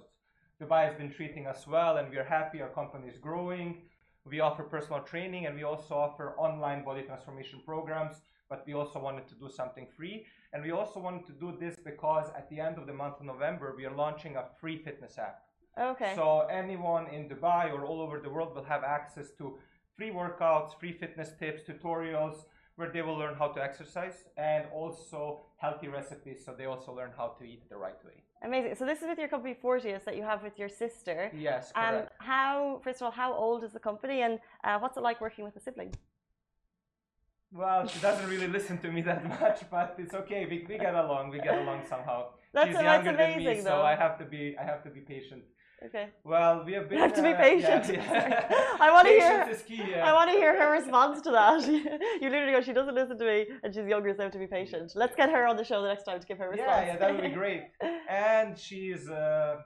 Dubai 0.60 0.86
has 0.86 0.94
been 0.94 1.10
treating 1.10 1.48
us 1.48 1.66
well, 1.66 1.96
and 1.96 2.08
we 2.12 2.16
are 2.16 2.30
happy. 2.38 2.62
Our 2.62 2.68
company 2.68 3.08
is 3.08 3.18
growing. 3.18 3.82
We 4.30 4.40
offer 4.40 4.62
personal 4.62 5.02
training, 5.02 5.46
and 5.46 5.54
we 5.56 5.64
also 5.64 5.94
offer 5.94 6.34
online 6.38 6.84
body 6.84 7.02
transformation 7.02 7.60
programs. 7.66 8.22
But 8.48 8.66
we 8.66 8.74
also 8.74 8.98
wanted 8.98 9.26
to 9.28 9.34
do 9.34 9.48
something 9.48 9.86
free, 9.96 10.26
and 10.52 10.62
we 10.62 10.72
also 10.72 11.00
wanted 11.00 11.24
to 11.26 11.32
do 11.32 11.56
this 11.58 11.76
because 11.82 12.28
at 12.36 12.50
the 12.50 12.60
end 12.60 12.76
of 12.76 12.86
the 12.86 12.92
month 12.92 13.18
of 13.18 13.24
November, 13.24 13.72
we 13.74 13.86
are 13.86 13.96
launching 13.96 14.36
a 14.36 14.44
free 14.60 14.76
fitness 14.76 15.16
app. 15.16 15.40
Okay. 15.80 16.12
So 16.14 16.40
anyone 16.50 17.06
in 17.06 17.30
Dubai 17.30 17.72
or 17.72 17.86
all 17.86 18.02
over 18.02 18.20
the 18.20 18.28
world 18.28 18.54
will 18.54 18.64
have 18.64 18.84
access 18.84 19.30
to 19.38 19.56
free 19.96 20.10
workouts, 20.10 20.78
free 20.78 20.92
fitness 20.92 21.30
tips, 21.38 21.62
tutorials, 21.62 22.44
where 22.76 22.90
they 22.90 23.00
will 23.00 23.16
learn 23.16 23.34
how 23.34 23.48
to 23.48 23.62
exercise 23.62 24.24
and 24.36 24.66
also 24.74 25.46
healthy 25.56 25.88
recipes. 25.88 26.44
So 26.44 26.52
they 26.52 26.66
also 26.66 26.92
learn 26.94 27.12
how 27.16 27.28
to 27.38 27.44
eat 27.44 27.68
the 27.70 27.78
right 27.78 28.04
way. 28.04 28.22
Amazing. 28.44 28.74
So 28.74 28.84
this 28.84 29.00
is 29.02 29.08
with 29.08 29.18
your 29.18 29.28
company 29.28 29.56
Fortius 29.62 30.04
that 30.04 30.16
you 30.16 30.22
have 30.22 30.42
with 30.42 30.58
your 30.58 30.68
sister. 30.68 31.30
Yes, 31.34 31.72
Um, 31.76 31.82
correct. 31.84 32.12
how 32.18 32.80
first 32.82 33.00
of 33.00 33.04
all, 33.06 33.10
how 33.12 33.32
old 33.32 33.62
is 33.62 33.72
the 33.72 33.78
company 33.78 34.22
and 34.22 34.40
uh, 34.64 34.78
what's 34.80 34.96
it 34.96 35.02
like 35.02 35.20
working 35.20 35.44
with 35.44 35.56
a 35.56 35.60
sibling? 35.60 35.94
well, 37.54 37.86
she 37.86 38.00
doesn't 38.00 38.28
really 38.30 38.48
listen 38.48 38.78
to 38.78 38.90
me 38.90 39.02
that 39.02 39.22
much, 39.40 39.58
but 39.70 39.94
it's 39.98 40.14
okay. 40.14 40.46
We, 40.50 40.64
we 40.68 40.78
get 40.78 40.94
along. 40.94 41.28
We 41.30 41.38
get 41.38 41.58
along 41.62 41.82
somehow. 41.86 42.18
That's- 42.54 42.74
She's 42.74 42.82
that's 42.82 43.04
younger 43.04 43.16
than 43.16 43.36
me, 43.38 43.56
though. 43.60 43.70
so 43.70 43.82
I 43.82 43.94
have 43.94 44.18
to 44.20 44.24
be 44.24 44.56
I 44.60 44.64
have 44.64 44.82
to 44.84 44.90
be 44.90 45.00
patient. 45.00 45.42
Okay. 45.86 46.08
Well, 46.24 46.64
we 46.64 46.72
have 46.74 46.88
been. 46.88 46.98
You 46.98 47.04
have 47.04 47.14
to 47.14 47.22
be 47.22 47.28
uh, 47.28 47.32
yeah, 47.32 47.80
patient. 47.80 47.96
yeah. 47.96 48.74
I 48.80 48.90
wanna 48.92 49.08
hear- 49.08 49.46
is 49.50 49.62
key. 49.62 49.82
Yeah. 49.90 50.08
I 50.08 50.12
want 50.12 50.30
to 50.30 50.36
hear 50.36 50.52
her 50.60 50.70
response 50.70 51.20
to 51.22 51.30
that. 51.30 51.66
you 52.22 52.28
literally 52.30 52.52
go, 52.52 52.60
she 52.60 52.72
doesn't 52.72 52.94
listen 52.94 53.18
to 53.18 53.24
me 53.24 53.46
and 53.62 53.74
she's 53.74 53.86
younger, 53.86 54.12
so 54.14 54.20
I 54.20 54.24
have 54.24 54.32
to 54.32 54.38
be 54.38 54.46
patient. 54.46 54.92
Let's 54.94 55.16
get 55.16 55.30
her 55.30 55.46
on 55.46 55.56
the 55.56 55.64
show 55.64 55.82
the 55.82 55.88
next 55.88 56.04
time 56.04 56.20
to 56.20 56.26
give 56.26 56.38
her 56.38 56.46
a 56.46 56.50
response. 56.50 56.70
Yeah, 56.70 56.86
yeah, 56.86 56.96
that 56.98 57.12
would 57.14 57.22
be 57.22 57.30
great. 57.30 57.62
And 58.08 58.58
she's 58.58 59.08
uh, 59.08 59.56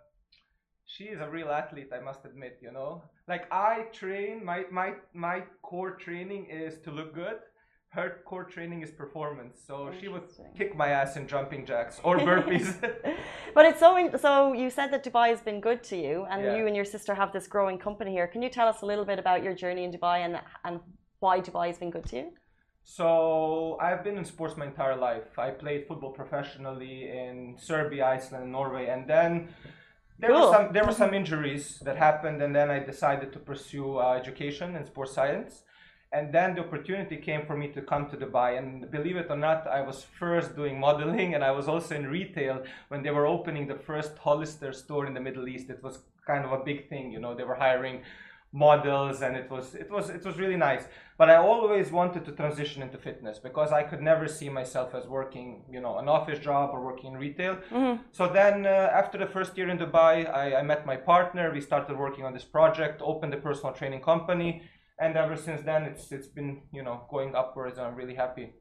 she 0.86 1.04
is 1.04 1.20
a 1.20 1.28
real 1.28 1.50
athlete, 1.50 1.90
I 1.92 2.00
must 2.00 2.24
admit. 2.24 2.58
You 2.62 2.72
know, 2.72 3.02
like 3.28 3.44
I 3.52 3.86
train 3.92 4.44
my 4.44 4.64
my 4.70 4.94
my 5.12 5.42
core 5.62 5.96
training 5.96 6.46
is 6.50 6.78
to 6.84 6.90
look 6.90 7.14
good. 7.14 7.38
Her 7.90 8.20
core 8.26 8.44
training 8.44 8.82
is 8.82 8.90
performance. 8.90 9.58
So 9.66 9.90
she 9.98 10.08
would 10.08 10.24
kick 10.56 10.76
my 10.76 10.88
ass 10.88 11.16
in 11.16 11.26
jumping 11.26 11.64
jacks 11.64 11.98
or 12.02 12.18
burpees. 12.18 12.68
but 13.54 13.64
it's 13.64 13.80
so 13.80 13.96
in, 13.96 14.18
so 14.18 14.52
you 14.52 14.68
said 14.70 14.88
that 14.92 15.02
Dubai 15.04 15.28
has 15.28 15.40
been 15.40 15.60
good 15.60 15.82
to 15.84 15.96
you, 15.96 16.26
and 16.30 16.42
Yeah. 16.44 16.56
you 16.56 16.66
and 16.66 16.76
your 16.76 16.84
sister 16.84 17.14
have 17.14 17.32
this 17.32 17.46
growing 17.46 17.78
company 17.78 18.10
here. 18.12 18.26
Can 18.26 18.42
you 18.42 18.50
tell 18.50 18.68
us 18.68 18.82
a 18.82 18.86
little 18.86 19.06
bit 19.06 19.18
about 19.18 19.42
your 19.42 19.54
journey 19.54 19.84
in 19.84 19.90
Dubai 19.92 20.18
and 20.26 20.34
and 20.66 20.80
why 21.20 21.40
Dubai 21.40 21.66
has 21.68 21.78
been 21.78 21.90
good 21.90 22.06
to 22.10 22.16
you? 22.20 22.26
So 22.84 23.78
I've 23.80 24.02
been 24.04 24.16
in 24.18 24.24
sports 24.24 24.56
my 24.56 24.66
entire 24.66 24.96
life. 24.96 25.38
I 25.38 25.50
played 25.50 25.80
football 25.88 26.12
professionally 26.12 27.10
in 27.10 27.56
Serbia, 27.58 28.04
Iceland, 28.16 28.44
and 28.44 28.52
Norway, 28.52 28.86
and 28.94 29.02
then 29.14 29.30
there 30.20 30.30
Cool. 30.30 30.40
were 30.46 30.52
some 30.56 30.72
there 30.74 30.84
were 30.84 30.98
some 31.02 31.12
injuries 31.20 31.64
that 31.86 31.96
happened, 31.96 32.38
and 32.42 32.52
then 32.58 32.68
I 32.76 32.78
decided 32.92 33.32
to 33.32 33.38
pursue 33.50 33.88
uh, 33.98 34.12
education 34.22 34.76
in 34.76 34.84
sports 34.86 35.12
science. 35.18 35.62
And 36.12 36.32
then 36.32 36.54
the 36.54 36.60
opportunity 36.60 37.16
came 37.16 37.44
for 37.46 37.56
me 37.56 37.68
to 37.68 37.82
come 37.82 38.08
to 38.10 38.16
Dubai, 38.16 38.58
and 38.58 38.90
believe 38.90 39.16
it 39.16 39.26
or 39.28 39.36
not, 39.36 39.66
I 39.66 39.82
was 39.82 40.06
first 40.18 40.54
doing 40.54 40.78
modeling, 40.78 41.34
and 41.34 41.42
I 41.42 41.50
was 41.50 41.68
also 41.68 41.94
in 41.94 42.06
retail 42.06 42.62
when 42.88 43.02
they 43.02 43.10
were 43.10 43.26
opening 43.26 43.66
the 43.66 43.74
first 43.74 44.16
Hollister 44.18 44.72
store 44.72 45.06
in 45.06 45.14
the 45.14 45.20
Middle 45.20 45.48
East. 45.48 45.68
It 45.68 45.82
was 45.82 45.98
kind 46.26 46.44
of 46.44 46.52
a 46.52 46.64
big 46.64 46.88
thing, 46.88 47.10
you 47.10 47.18
know. 47.18 47.34
They 47.34 47.44
were 47.44 47.56
hiring 47.56 48.02
models, 48.52 49.20
and 49.20 49.36
it 49.36 49.50
was 49.50 49.74
it 49.74 49.90
was 49.90 50.08
it 50.08 50.24
was 50.24 50.38
really 50.38 50.56
nice. 50.56 50.84
But 51.18 51.28
I 51.30 51.36
always 51.36 51.90
wanted 51.90 52.24
to 52.26 52.32
transition 52.32 52.82
into 52.82 52.98
fitness 52.98 53.38
because 53.38 53.72
I 53.72 53.82
could 53.82 54.02
never 54.02 54.28
see 54.28 54.48
myself 54.48 54.94
as 54.94 55.06
working, 55.06 55.64
you 55.70 55.80
know, 55.80 55.98
an 55.98 56.08
office 56.08 56.38
job 56.38 56.70
or 56.72 56.84
working 56.84 57.12
in 57.12 57.18
retail. 57.18 57.58
So 58.12 58.28
then, 58.28 58.66
uh, 58.66 59.00
after 59.00 59.16
the 59.18 59.26
first 59.26 59.56
year 59.58 59.68
in 59.68 59.78
Dubai, 59.78 60.14
I, 60.42 60.56
I 60.60 60.62
met 60.62 60.86
my 60.86 60.96
partner. 60.96 61.50
We 61.52 61.60
started 61.60 61.96
working 61.98 62.24
on 62.24 62.32
this 62.32 62.44
project, 62.44 63.02
opened 63.02 63.32
a 63.34 63.38
personal 63.38 63.72
training 63.72 64.02
company, 64.02 64.62
and 64.98 65.16
ever 65.16 65.36
since 65.36 65.62
then, 65.62 65.82
it's 65.84 66.12
it's 66.12 66.28
been 66.28 66.62
you 66.72 66.82
know 66.82 66.96
going 67.10 67.34
upwards. 67.34 67.78
And 67.78 67.86
I'm 67.86 67.94
really 67.94 68.14
happy. 68.14 68.54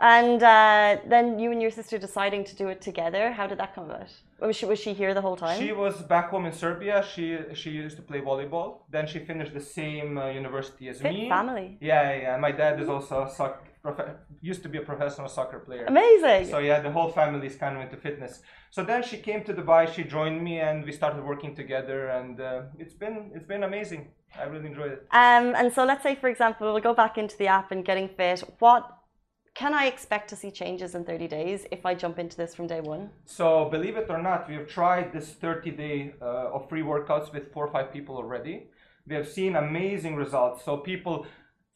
And 0.00 0.42
uh, 0.42 0.98
then 1.06 1.38
you 1.38 1.50
and 1.52 1.60
your 1.60 1.70
sister 1.70 1.98
deciding 1.98 2.44
to 2.44 2.56
do 2.56 2.68
it 2.68 2.80
together. 2.80 3.32
How 3.32 3.46
did 3.46 3.58
that 3.58 3.74
come 3.74 3.84
about? 3.84 4.10
Was 4.40 4.56
she 4.56 4.66
was 4.66 4.78
she 4.78 4.92
here 4.92 5.14
the 5.14 5.20
whole 5.20 5.36
time? 5.36 5.58
She 5.60 5.72
was 5.72 5.96
back 6.02 6.30
home 6.30 6.46
in 6.46 6.52
Serbia. 6.52 7.04
She 7.12 7.38
she 7.54 7.70
used 7.70 7.96
to 7.96 8.02
play 8.02 8.20
volleyball. 8.20 8.68
Then 8.90 9.06
she 9.06 9.18
finished 9.20 9.54
the 9.54 9.60
same 9.60 10.18
uh, 10.18 10.28
university 10.30 10.88
as 10.88 11.00
Fit 11.00 11.12
me. 11.12 11.28
family. 11.28 11.78
Yeah, 11.80 12.14
yeah. 12.24 12.36
My 12.36 12.52
dad 12.52 12.80
is 12.80 12.88
also 12.88 13.24
a 13.24 13.30
soccer 13.30 13.60
prof- 13.82 14.16
used 14.40 14.62
to 14.62 14.68
be 14.68 14.78
a 14.78 14.82
professional 14.82 15.28
soccer 15.28 15.60
player. 15.60 15.84
Amazing. 15.86 16.46
So 16.46 16.58
yeah, 16.58 16.80
the 16.80 16.90
whole 16.90 17.10
family 17.10 17.46
is 17.46 17.56
kind 17.56 17.76
of 17.76 17.82
into 17.82 17.96
fitness. 17.96 18.40
So 18.70 18.82
then 18.84 19.02
she 19.02 19.18
came 19.18 19.44
to 19.44 19.52
Dubai. 19.54 19.92
She 19.92 20.02
joined 20.04 20.42
me, 20.42 20.60
and 20.60 20.84
we 20.84 20.92
started 20.92 21.22
working 21.24 21.54
together. 21.54 22.08
And 22.08 22.40
uh, 22.40 22.62
it's 22.78 22.94
been 22.94 23.30
it's 23.34 23.46
been 23.46 23.62
amazing. 23.62 24.08
I 24.38 24.44
really 24.44 24.66
enjoyed 24.66 24.92
it. 24.92 25.06
Um, 25.10 25.54
and 25.54 25.72
so 25.72 25.84
let's 25.84 26.02
say, 26.02 26.14
for 26.14 26.28
example, 26.28 26.72
we'll 26.72 26.82
go 26.82 26.94
back 26.94 27.18
into 27.18 27.36
the 27.36 27.46
app 27.46 27.70
and 27.72 27.84
getting 27.84 28.08
fit. 28.08 28.42
What 28.58 28.90
can 29.54 29.74
I 29.74 29.86
expect 29.86 30.30
to 30.30 30.36
see 30.36 30.50
changes 30.50 30.94
in 30.94 31.04
30 31.04 31.28
days 31.28 31.66
if 31.70 31.84
I 31.84 31.94
jump 31.94 32.18
into 32.18 32.36
this 32.36 32.54
from 32.54 32.66
day 32.66 32.80
one? 32.80 33.10
So 33.26 33.68
believe 33.70 33.96
it 33.96 34.06
or 34.08 34.20
not, 34.20 34.48
we 34.48 34.54
have 34.54 34.68
tried 34.68 35.12
this 35.12 35.28
30 35.30 35.70
day 35.72 36.14
uh, 36.22 36.54
of 36.54 36.68
free 36.68 36.82
workouts 36.82 37.32
with 37.32 37.52
four 37.52 37.66
or 37.66 37.72
five 37.72 37.92
people 37.92 38.16
already. 38.16 38.68
We 39.06 39.14
have 39.14 39.28
seen 39.28 39.56
amazing 39.56 40.16
results. 40.16 40.64
So 40.64 40.78
people, 40.78 41.26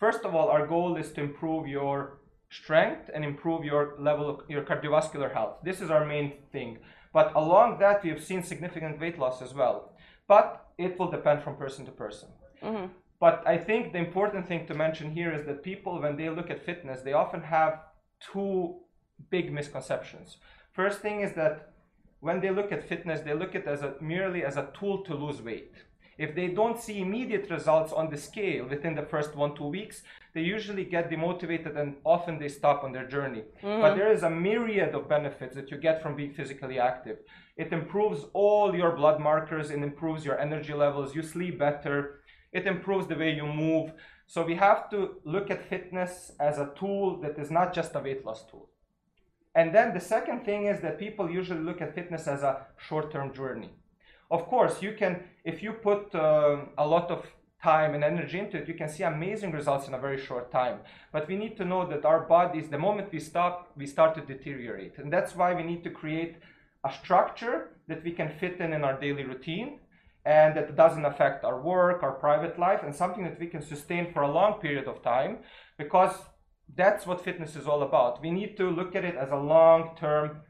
first 0.01 0.25
of 0.25 0.35
all, 0.35 0.49
our 0.49 0.67
goal 0.67 0.97
is 0.97 1.13
to 1.13 1.21
improve 1.21 1.67
your 1.67 2.19
strength 2.49 3.11
and 3.13 3.25
improve 3.25 3.65
your 3.65 3.97
level 3.99 4.31
of 4.31 4.41
your 4.49 4.63
cardiovascular 4.63 5.33
health. 5.33 5.57
This 5.63 5.81
is 5.81 5.91
our 5.91 6.07
main 6.07 6.35
thing. 6.53 6.79
But 7.13 7.33
along 7.35 7.79
that, 7.81 8.03
we 8.03 8.11
have 8.11 8.23
seen 8.23 8.43
significant 8.43 9.01
weight 9.01 9.19
loss 9.19 9.43
as 9.43 9.53
well. 9.53 9.93
But 10.29 10.67
it 10.79 10.99
will 10.99 11.11
depend 11.11 11.43
from 11.43 11.57
person 11.57 11.85
to 11.87 11.93
person. 11.93 12.29
Mm-hmm. 12.63 12.87
But 13.19 13.43
I 13.47 13.57
think 13.57 13.93
the 13.93 13.99
important 13.99 14.47
thing 14.47 14.67
to 14.67 14.75
mention 14.75 15.11
here 15.11 15.33
is 15.33 15.45
that 15.47 15.63
people, 15.63 16.01
when 16.01 16.17
they 16.17 16.29
look 16.29 16.51
at 16.51 16.65
fitness, 16.65 17.01
they 17.01 17.15
often 17.15 17.43
have 17.43 17.81
two 18.21 18.77
big 19.31 19.53
misconceptions. 19.53 20.37
First 20.73 21.01
thing 21.01 21.21
is 21.21 21.33
that 21.35 21.73
when 22.21 22.41
they 22.41 22.51
look 22.51 22.73
at 22.73 22.87
fitness, 22.89 23.21
they 23.21 23.35
look 23.35 23.55
at 23.55 23.63
it 23.63 23.69
as 23.69 23.83
a, 23.83 23.95
merely 24.01 24.45
as 24.45 24.57
a 24.57 24.69
tool 24.79 25.03
to 25.05 25.15
lose 25.15 25.41
weight. 25.41 25.73
If 26.19 26.35
they 26.35 26.49
don't 26.49 26.81
see 26.81 27.01
immediate 27.01 27.51
results 27.51 27.93
on 27.93 28.09
the 28.11 28.17
scale 28.17 28.67
within 28.67 28.95
the 28.95 29.03
first 29.03 29.37
one, 29.37 29.55
two 29.55 29.67
weeks, 29.67 30.03
they 30.33 30.41
usually 30.41 30.85
get 30.85 31.11
demotivated 31.11 31.77
and 31.77 31.97
often 32.05 32.39
they 32.39 32.49
stop 32.49 32.85
on 32.85 32.93
their 32.93 33.07
journey. 33.07 33.43
Mm-hmm. 33.63 33.83
But 33.83 33.97
there 33.97 34.13
is 34.13 34.23
a 34.23 34.31
myriad 34.31 34.95
of 34.95 35.09
benefits 35.09 35.55
that 35.55 35.71
you 35.71 35.77
get 35.77 36.03
from 36.03 36.17
being 36.17 36.33
physically 36.33 36.79
active. 36.79 37.19
It 37.57 37.73
improves 37.73 38.25
all 38.33 38.75
your 38.75 38.93
blood 38.93 39.21
markers, 39.21 39.71
it 39.71 39.83
improves 39.83 40.25
your 40.25 40.39
energy 40.39 40.73
levels, 40.73 41.15
you 41.15 41.23
sleep 41.23 41.59
better, 41.59 42.21
it 42.53 42.67
improves 42.67 43.07
the 43.07 43.17
way 43.17 43.35
you 43.35 43.47
move. 43.47 43.93
So 44.27 44.45
we 44.45 44.57
have 44.57 44.91
to 44.91 45.17
look 45.25 45.51
at 45.51 45.69
fitness 45.69 46.33
as 46.41 46.59
a 46.59 46.73
tool 46.79 47.21
that 47.21 47.39
is 47.39 47.51
not 47.51 47.73
just 47.73 47.95
a 47.95 48.01
weight 48.01 48.25
loss 48.25 48.45
tool. 48.51 48.69
And 49.55 49.75
then 49.75 49.95
the 49.95 50.01
second 50.01 50.45
thing 50.45 50.67
is 50.67 50.81
that 50.81 50.99
people 50.99 51.31
usually 51.31 51.63
look 51.63 51.81
at 51.81 51.95
fitness 51.95 52.27
as 52.27 52.43
a 52.43 52.67
short 52.77 53.11
term 53.11 53.33
journey. 53.33 53.71
Of 54.31 54.47
course, 54.47 54.83
you 54.83 54.95
can, 54.99 55.23
if 55.45 55.63
you 55.63 55.73
put 55.73 56.15
um 56.15 56.71
a 56.77 56.87
lot 56.87 57.11
of 57.11 57.25
time 57.63 57.95
and 57.95 58.05
energy 58.05 58.39
into 58.39 58.59
it, 58.59 58.69
you 58.69 58.75
can 58.75 58.89
see 58.89 59.03
amazing 59.03 59.53
results 59.53 59.89
in 59.89 59.95
a 59.95 59.99
very 60.07 60.21
short 60.29 60.53
time. 60.53 60.79
But 61.13 61.27
we 61.29 61.37
need 61.37 61.57
to 61.57 61.65
know 61.65 61.87
that 61.89 62.05
our 62.05 62.21
bodies, 62.21 62.69
the 62.69 62.79
moment 62.79 63.13
we 63.13 63.21
stop, 63.21 63.55
we 63.77 63.87
start 63.87 64.15
to 64.17 64.21
deteriorate. 64.21 64.99
And 64.99 65.13
that's 65.13 65.35
why 65.35 65.55
we 65.55 65.63
need 65.63 65.83
to 65.85 65.91
create 65.91 66.37
a 66.85 66.93
structure 66.93 67.71
that 67.89 68.05
we 68.05 68.13
can 68.13 68.29
fit 68.41 68.61
in 68.61 68.73
in 68.73 68.85
our 68.85 68.99
daily 69.01 69.25
routine 69.25 69.81
and 70.27 70.57
that 70.57 70.75
doesn't 70.75 71.05
affect 71.05 71.45
our 71.45 71.61
work, 71.63 72.03
our 72.03 72.13
private 72.13 72.59
life, 72.59 72.81
and 72.83 72.93
something 72.93 73.23
that 73.23 73.39
we 73.39 73.47
can 73.47 73.63
sustain 73.63 74.13
for 74.13 74.23
a 74.23 74.31
long 74.31 74.55
period 74.61 74.89
of 74.89 75.01
time 75.01 75.39
because 75.79 76.15
that's 76.75 77.07
what 77.07 77.23
fitness 77.25 77.55
is 77.55 77.69
all 77.69 77.83
about. 77.85 78.21
We 78.21 78.33
need 78.33 78.57
to 78.57 78.69
look 78.69 78.97
at 78.97 79.05
it 79.05 79.15
as 79.15 79.31
a 79.31 79.37
long 79.37 79.97
term, 79.97 80.41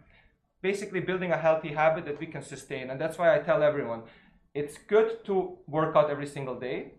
basically 0.63 1.01
building 1.01 1.31
a 1.31 1.37
healthy 1.37 1.75
habit 1.75 2.07
that 2.07 2.19
we 2.19 2.27
can 2.27 2.43
sustain. 2.43 2.89
And 2.89 2.99
that's 2.99 3.19
why 3.19 3.37
I 3.37 3.41
tell 3.41 3.63
everyone 3.63 4.05
it's 4.55 4.79
good 4.79 5.23
to 5.27 5.59
work 5.67 5.95
out 5.95 6.09
every 6.09 6.27
single 6.27 6.59
day, 6.59 6.95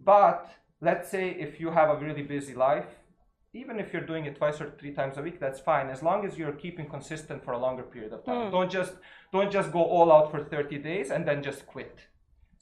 but 0.00 0.50
let's 0.80 1.08
say 1.08 1.30
if 1.30 1.60
you 1.60 1.70
have 1.70 1.90
a 1.90 2.04
really 2.04 2.22
busy 2.22 2.54
life, 2.54 2.86
even 3.54 3.78
if 3.78 3.92
you're 3.92 4.04
doing 4.04 4.24
it 4.24 4.36
twice 4.36 4.60
or 4.60 4.72
three 4.80 4.92
times 4.92 5.16
a 5.16 5.22
week, 5.22 5.38
that's 5.38 5.60
fine 5.60 5.88
as 5.90 6.02
long 6.02 6.26
as 6.26 6.36
you're 6.36 6.58
keeping 6.64 6.88
consistent 6.88 7.44
for 7.44 7.52
a 7.52 7.58
longer 7.58 7.84
period 7.84 8.12
of 8.12 8.24
time. 8.24 8.46
Hmm. 8.46 8.50
Don't 8.50 8.70
just 8.70 8.94
don't 9.32 9.52
just 9.52 9.70
go 9.70 9.84
all 9.84 10.10
out 10.10 10.32
for 10.32 10.42
30 10.42 10.78
days 10.78 11.12
and 11.12 11.24
then 11.24 11.40
just 11.44 11.64
quit. 11.68 11.96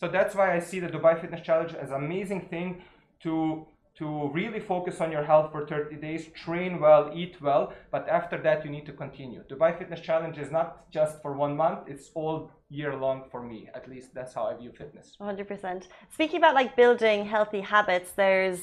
So 0.00 0.08
that's 0.08 0.34
why 0.34 0.54
I 0.56 0.60
see 0.60 0.80
the 0.80 0.88
Dubai 0.88 1.20
Fitness 1.20 1.40
Challenge 1.40 1.74
as 1.74 1.90
an 1.90 2.04
amazing 2.04 2.42
thing 2.52 2.82
to 3.22 3.66
to 3.96 4.28
really 4.32 4.58
focus 4.58 5.00
on 5.00 5.12
your 5.12 5.22
health 5.22 5.52
for 5.52 5.64
30 5.68 5.94
days, 5.96 6.26
train 6.44 6.80
well, 6.80 7.12
eat 7.14 7.40
well, 7.40 7.72
but 7.92 8.08
after 8.08 8.36
that 8.42 8.64
you 8.64 8.70
need 8.70 8.84
to 8.86 8.92
continue. 8.92 9.40
Dubai 9.44 9.78
Fitness 9.78 10.00
Challenge 10.00 10.36
is 10.36 10.50
not 10.50 10.90
just 10.90 11.22
for 11.22 11.32
one 11.32 11.56
month, 11.56 11.80
it's 11.86 12.10
all 12.14 12.50
year 12.68 12.96
long 12.96 13.22
for 13.30 13.40
me. 13.40 13.68
At 13.72 13.88
least 13.88 14.12
that's 14.12 14.34
how 14.34 14.46
I 14.46 14.54
view 14.54 14.72
fitness. 14.76 15.16
100%. 15.20 15.84
Speaking 16.10 16.38
about 16.38 16.56
like 16.56 16.74
building 16.74 17.24
healthy 17.24 17.60
habits, 17.60 18.10
there's 18.10 18.62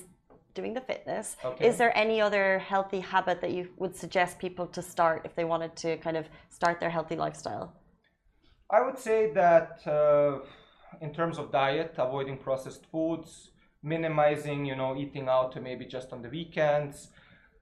doing 0.53 0.73
the 0.73 0.81
fitness. 0.81 1.37
Okay. 1.45 1.67
Is 1.67 1.77
there 1.77 1.97
any 1.97 2.19
other 2.19 2.59
healthy 2.59 2.99
habit 2.99 3.39
that 3.39 3.51
you 3.51 3.69
would 3.77 3.95
suggest 3.95 4.37
people 4.37 4.67
to 4.67 4.81
start 4.81 5.21
if 5.23 5.33
they 5.35 5.45
wanted 5.45 5.75
to 5.77 5.95
kind 5.97 6.17
of 6.17 6.25
start 6.49 6.81
their 6.81 6.89
healthy 6.89 7.15
lifestyle? 7.15 7.73
I 8.69 8.81
would 8.81 8.97
say 8.97 9.31
that 9.33 9.81
uh, 9.87 10.39
in 10.99 11.13
terms 11.13 11.37
of 11.37 11.51
diet, 11.51 11.95
avoiding 11.97 12.37
processed 12.37 12.85
foods, 12.91 13.51
minimizing, 13.83 14.65
you 14.65 14.75
know, 14.75 14.95
eating 14.97 15.27
out 15.29 15.51
to 15.53 15.61
maybe 15.61 15.85
just 15.85 16.11
on 16.11 16.21
the 16.21 16.29
weekends, 16.29 17.09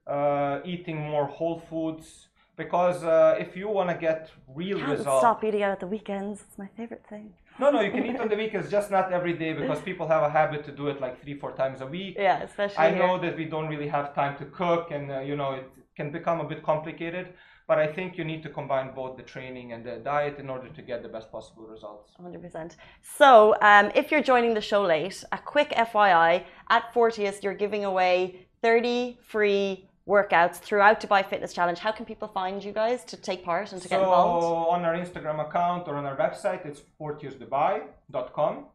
uh, 0.07 0.59
eating 0.65 0.97
more 0.97 1.27
whole 1.27 1.59
foods. 1.69 2.27
Because 2.57 3.03
uh, 3.05 3.35
if 3.39 3.55
you 3.55 3.69
want 3.69 3.89
to 3.89 3.95
get 3.95 4.31
real 4.47 4.81
results, 4.81 5.21
stop 5.21 5.43
eating 5.45 5.63
out 5.63 5.71
at 5.71 5.79
the 5.79 5.87
weekends. 5.87 6.41
It's 6.47 6.57
my 6.57 6.67
favorite 6.75 7.05
thing. 7.09 7.33
no, 7.57 7.71
no, 7.71 7.79
you 7.79 7.91
can 7.91 8.05
eat 8.05 8.19
on 8.23 8.27
the 8.27 8.35
weekends, 8.35 8.69
just 8.69 8.91
not 8.91 9.13
every 9.13 9.33
day, 9.33 9.53
because 9.53 9.79
people 9.81 10.07
have 10.09 10.23
a 10.23 10.29
habit 10.29 10.65
to 10.65 10.71
do 10.73 10.87
it 10.89 10.99
like 10.99 11.21
three, 11.21 11.35
four 11.39 11.53
times 11.53 11.79
a 11.79 11.87
week. 11.87 12.15
Yeah, 12.17 12.43
especially 12.43 12.77
I 12.77 12.89
here. 12.91 12.99
know 12.99 13.17
that 13.19 13.37
we 13.37 13.45
don't 13.45 13.69
really 13.69 13.87
have 13.87 14.13
time 14.13 14.37
to 14.39 14.45
cook, 14.45 14.91
and 14.91 15.09
uh, 15.09 15.19
you 15.21 15.37
know 15.37 15.53
it 15.53 15.71
can 15.95 16.11
become 16.11 16.41
a 16.41 16.43
bit 16.43 16.61
complicated. 16.63 17.33
But 17.69 17.77
I 17.77 17.87
think 17.95 18.17
you 18.17 18.25
need 18.31 18.41
to 18.47 18.51
combine 18.59 18.87
both 18.95 19.13
the 19.15 19.25
training 19.33 19.73
and 19.73 19.81
the 19.85 19.97
diet 19.97 20.39
in 20.39 20.47
order 20.49 20.69
to 20.77 20.81
get 20.81 21.03
the 21.03 21.11
best 21.15 21.31
possible 21.31 21.65
results. 21.75 22.07
100%. 22.19 22.75
So, 23.19 23.29
um, 23.61 23.91
if 23.93 24.05
you're 24.09 24.27
joining 24.31 24.55
the 24.55 24.65
show 24.71 24.81
late, 24.81 25.23
a 25.31 25.37
quick 25.37 25.69
FYI 25.89 26.45
at 26.75 26.83
Fortius, 26.95 27.43
you're 27.43 27.59
giving 27.65 27.85
away 27.85 28.47
30 28.63 29.19
free 29.21 29.87
workouts 30.07 30.55
throughout 30.55 30.99
Dubai 30.99 31.23
Fitness 31.23 31.53
Challenge. 31.53 31.77
How 31.77 31.91
can 31.91 32.05
people 32.05 32.27
find 32.27 32.63
you 32.63 32.71
guys 32.71 33.05
to 33.05 33.15
take 33.15 33.45
part 33.45 33.71
and 33.71 33.79
to 33.83 33.87
get 33.87 33.99
involved? 33.99 34.43
so 34.43 34.55
on 34.75 34.83
our 34.83 34.95
Instagram 34.95 35.39
account 35.47 35.87
or 35.87 35.95
on 35.95 36.05
our 36.05 36.17
website, 36.17 36.65
it's 36.65 36.81
fortiusdubai.com. 36.99 38.65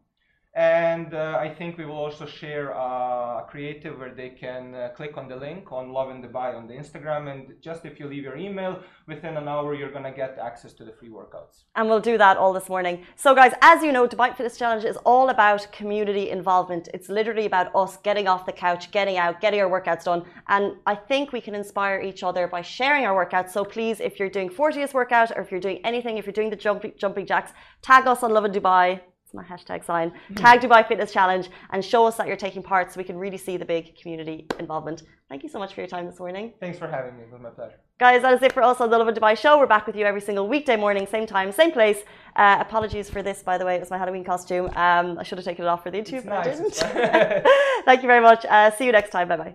And 0.56 1.14
uh, 1.14 1.36
I 1.40 1.48
think 1.52 1.78
we 1.78 1.84
will 1.84 1.96
also 1.96 2.26
share 2.26 2.76
uh, 2.76 3.42
a 3.42 3.46
creative 3.48 3.98
where 3.98 4.14
they 4.14 4.28
can 4.28 4.72
uh, 4.72 4.90
click 4.94 5.16
on 5.16 5.26
the 5.28 5.34
link 5.34 5.72
on 5.72 5.92
Lovin 5.92 6.22
Dubai 6.22 6.56
on 6.56 6.68
the 6.68 6.74
Instagram. 6.74 7.28
And 7.32 7.54
just 7.60 7.84
if 7.84 7.98
you 7.98 8.06
leave 8.06 8.22
your 8.22 8.36
email, 8.36 8.78
within 9.08 9.36
an 9.36 9.48
hour, 9.48 9.74
you're 9.74 9.90
going 9.90 10.04
to 10.04 10.12
get 10.12 10.38
access 10.40 10.72
to 10.74 10.84
the 10.84 10.92
free 10.92 11.08
workouts. 11.08 11.64
And 11.74 11.88
we'll 11.88 12.06
do 12.12 12.16
that 12.18 12.36
all 12.36 12.52
this 12.52 12.68
morning. 12.68 13.04
So, 13.16 13.34
guys, 13.34 13.52
as 13.62 13.82
you 13.82 13.90
know, 13.90 14.06
Dubai 14.06 14.28
Fitness 14.36 14.56
Challenge 14.56 14.84
is 14.84 14.96
all 14.98 15.30
about 15.30 15.66
community 15.72 16.30
involvement. 16.30 16.88
It's 16.94 17.08
literally 17.08 17.46
about 17.46 17.74
us 17.74 17.96
getting 17.96 18.28
off 18.28 18.46
the 18.46 18.52
couch, 18.52 18.92
getting 18.92 19.16
out, 19.16 19.40
getting 19.40 19.60
our 19.60 19.68
workouts 19.68 20.04
done. 20.04 20.22
And 20.46 20.76
I 20.86 20.94
think 20.94 21.32
we 21.32 21.40
can 21.40 21.56
inspire 21.56 22.00
each 22.00 22.22
other 22.22 22.46
by 22.46 22.62
sharing 22.62 23.04
our 23.06 23.26
workouts. 23.26 23.50
So, 23.50 23.64
please, 23.64 23.98
if 23.98 24.20
you're 24.20 24.30
doing 24.30 24.50
Fortius 24.50 24.94
workout 24.94 25.32
or 25.36 25.42
if 25.42 25.50
you're 25.50 25.58
doing 25.58 25.80
anything, 25.84 26.16
if 26.16 26.26
you're 26.26 26.32
doing 26.32 26.50
the 26.50 26.56
jumping, 26.56 26.92
jumping 26.96 27.26
jacks, 27.26 27.50
tag 27.82 28.06
us 28.06 28.22
on 28.22 28.32
Lovin 28.32 28.52
Dubai. 28.52 29.00
My 29.34 29.44
hashtag 29.44 29.84
sign. 29.84 30.12
Tag 30.36 30.60
Dubai 30.60 30.86
Fitness 30.86 31.12
Challenge 31.12 31.50
and 31.70 31.84
show 31.84 32.06
us 32.06 32.16
that 32.16 32.26
you're 32.28 32.36
taking 32.36 32.62
part 32.62 32.92
so 32.92 32.98
we 32.98 33.04
can 33.04 33.16
really 33.18 33.36
see 33.36 33.56
the 33.56 33.64
big 33.64 33.96
community 34.00 34.46
involvement. 34.58 35.02
Thank 35.28 35.42
you 35.42 35.48
so 35.48 35.58
much 35.58 35.74
for 35.74 35.80
your 35.80 35.88
time 35.88 36.06
this 36.06 36.18
morning. 36.18 36.52
Thanks 36.60 36.78
for 36.78 36.86
having 36.86 37.16
me. 37.16 37.24
It 37.24 37.32
was 37.32 37.40
my 37.40 37.50
pleasure. 37.50 37.78
Guys, 37.98 38.22
that 38.22 38.32
is 38.34 38.42
it 38.42 38.52
for 38.52 38.62
us 38.62 38.80
on 38.80 38.90
the 38.90 38.98
Lovin 38.98 39.14
Dubai 39.14 39.36
show. 39.36 39.58
We're 39.58 39.66
back 39.66 39.86
with 39.86 39.96
you 39.96 40.04
every 40.04 40.20
single 40.20 40.48
weekday 40.48 40.76
morning, 40.76 41.06
same 41.06 41.26
time, 41.26 41.52
same 41.52 41.72
place. 41.72 42.00
Uh, 42.36 42.56
apologies 42.60 43.08
for 43.10 43.22
this, 43.22 43.42
by 43.42 43.56
the 43.58 43.64
way. 43.64 43.76
It 43.76 43.80
was 43.80 43.90
my 43.90 43.98
Halloween 43.98 44.24
costume. 44.24 44.66
Um, 44.74 45.18
I 45.18 45.22
should 45.22 45.38
have 45.38 45.44
taken 45.44 45.64
it 45.64 45.68
off 45.68 45.82
for 45.82 45.90
the 45.90 45.98
interview, 45.98 46.18
It's 46.18 46.26
but 46.26 46.44
nice. 46.44 46.82
I 46.82 46.92
didn't. 46.92 47.46
Thank 47.84 48.02
you 48.02 48.08
very 48.08 48.20
much. 48.22 48.44
Uh, 48.44 48.70
see 48.72 48.86
you 48.86 48.92
next 48.92 49.10
time. 49.10 49.28
Bye 49.28 49.36
bye. 49.36 49.54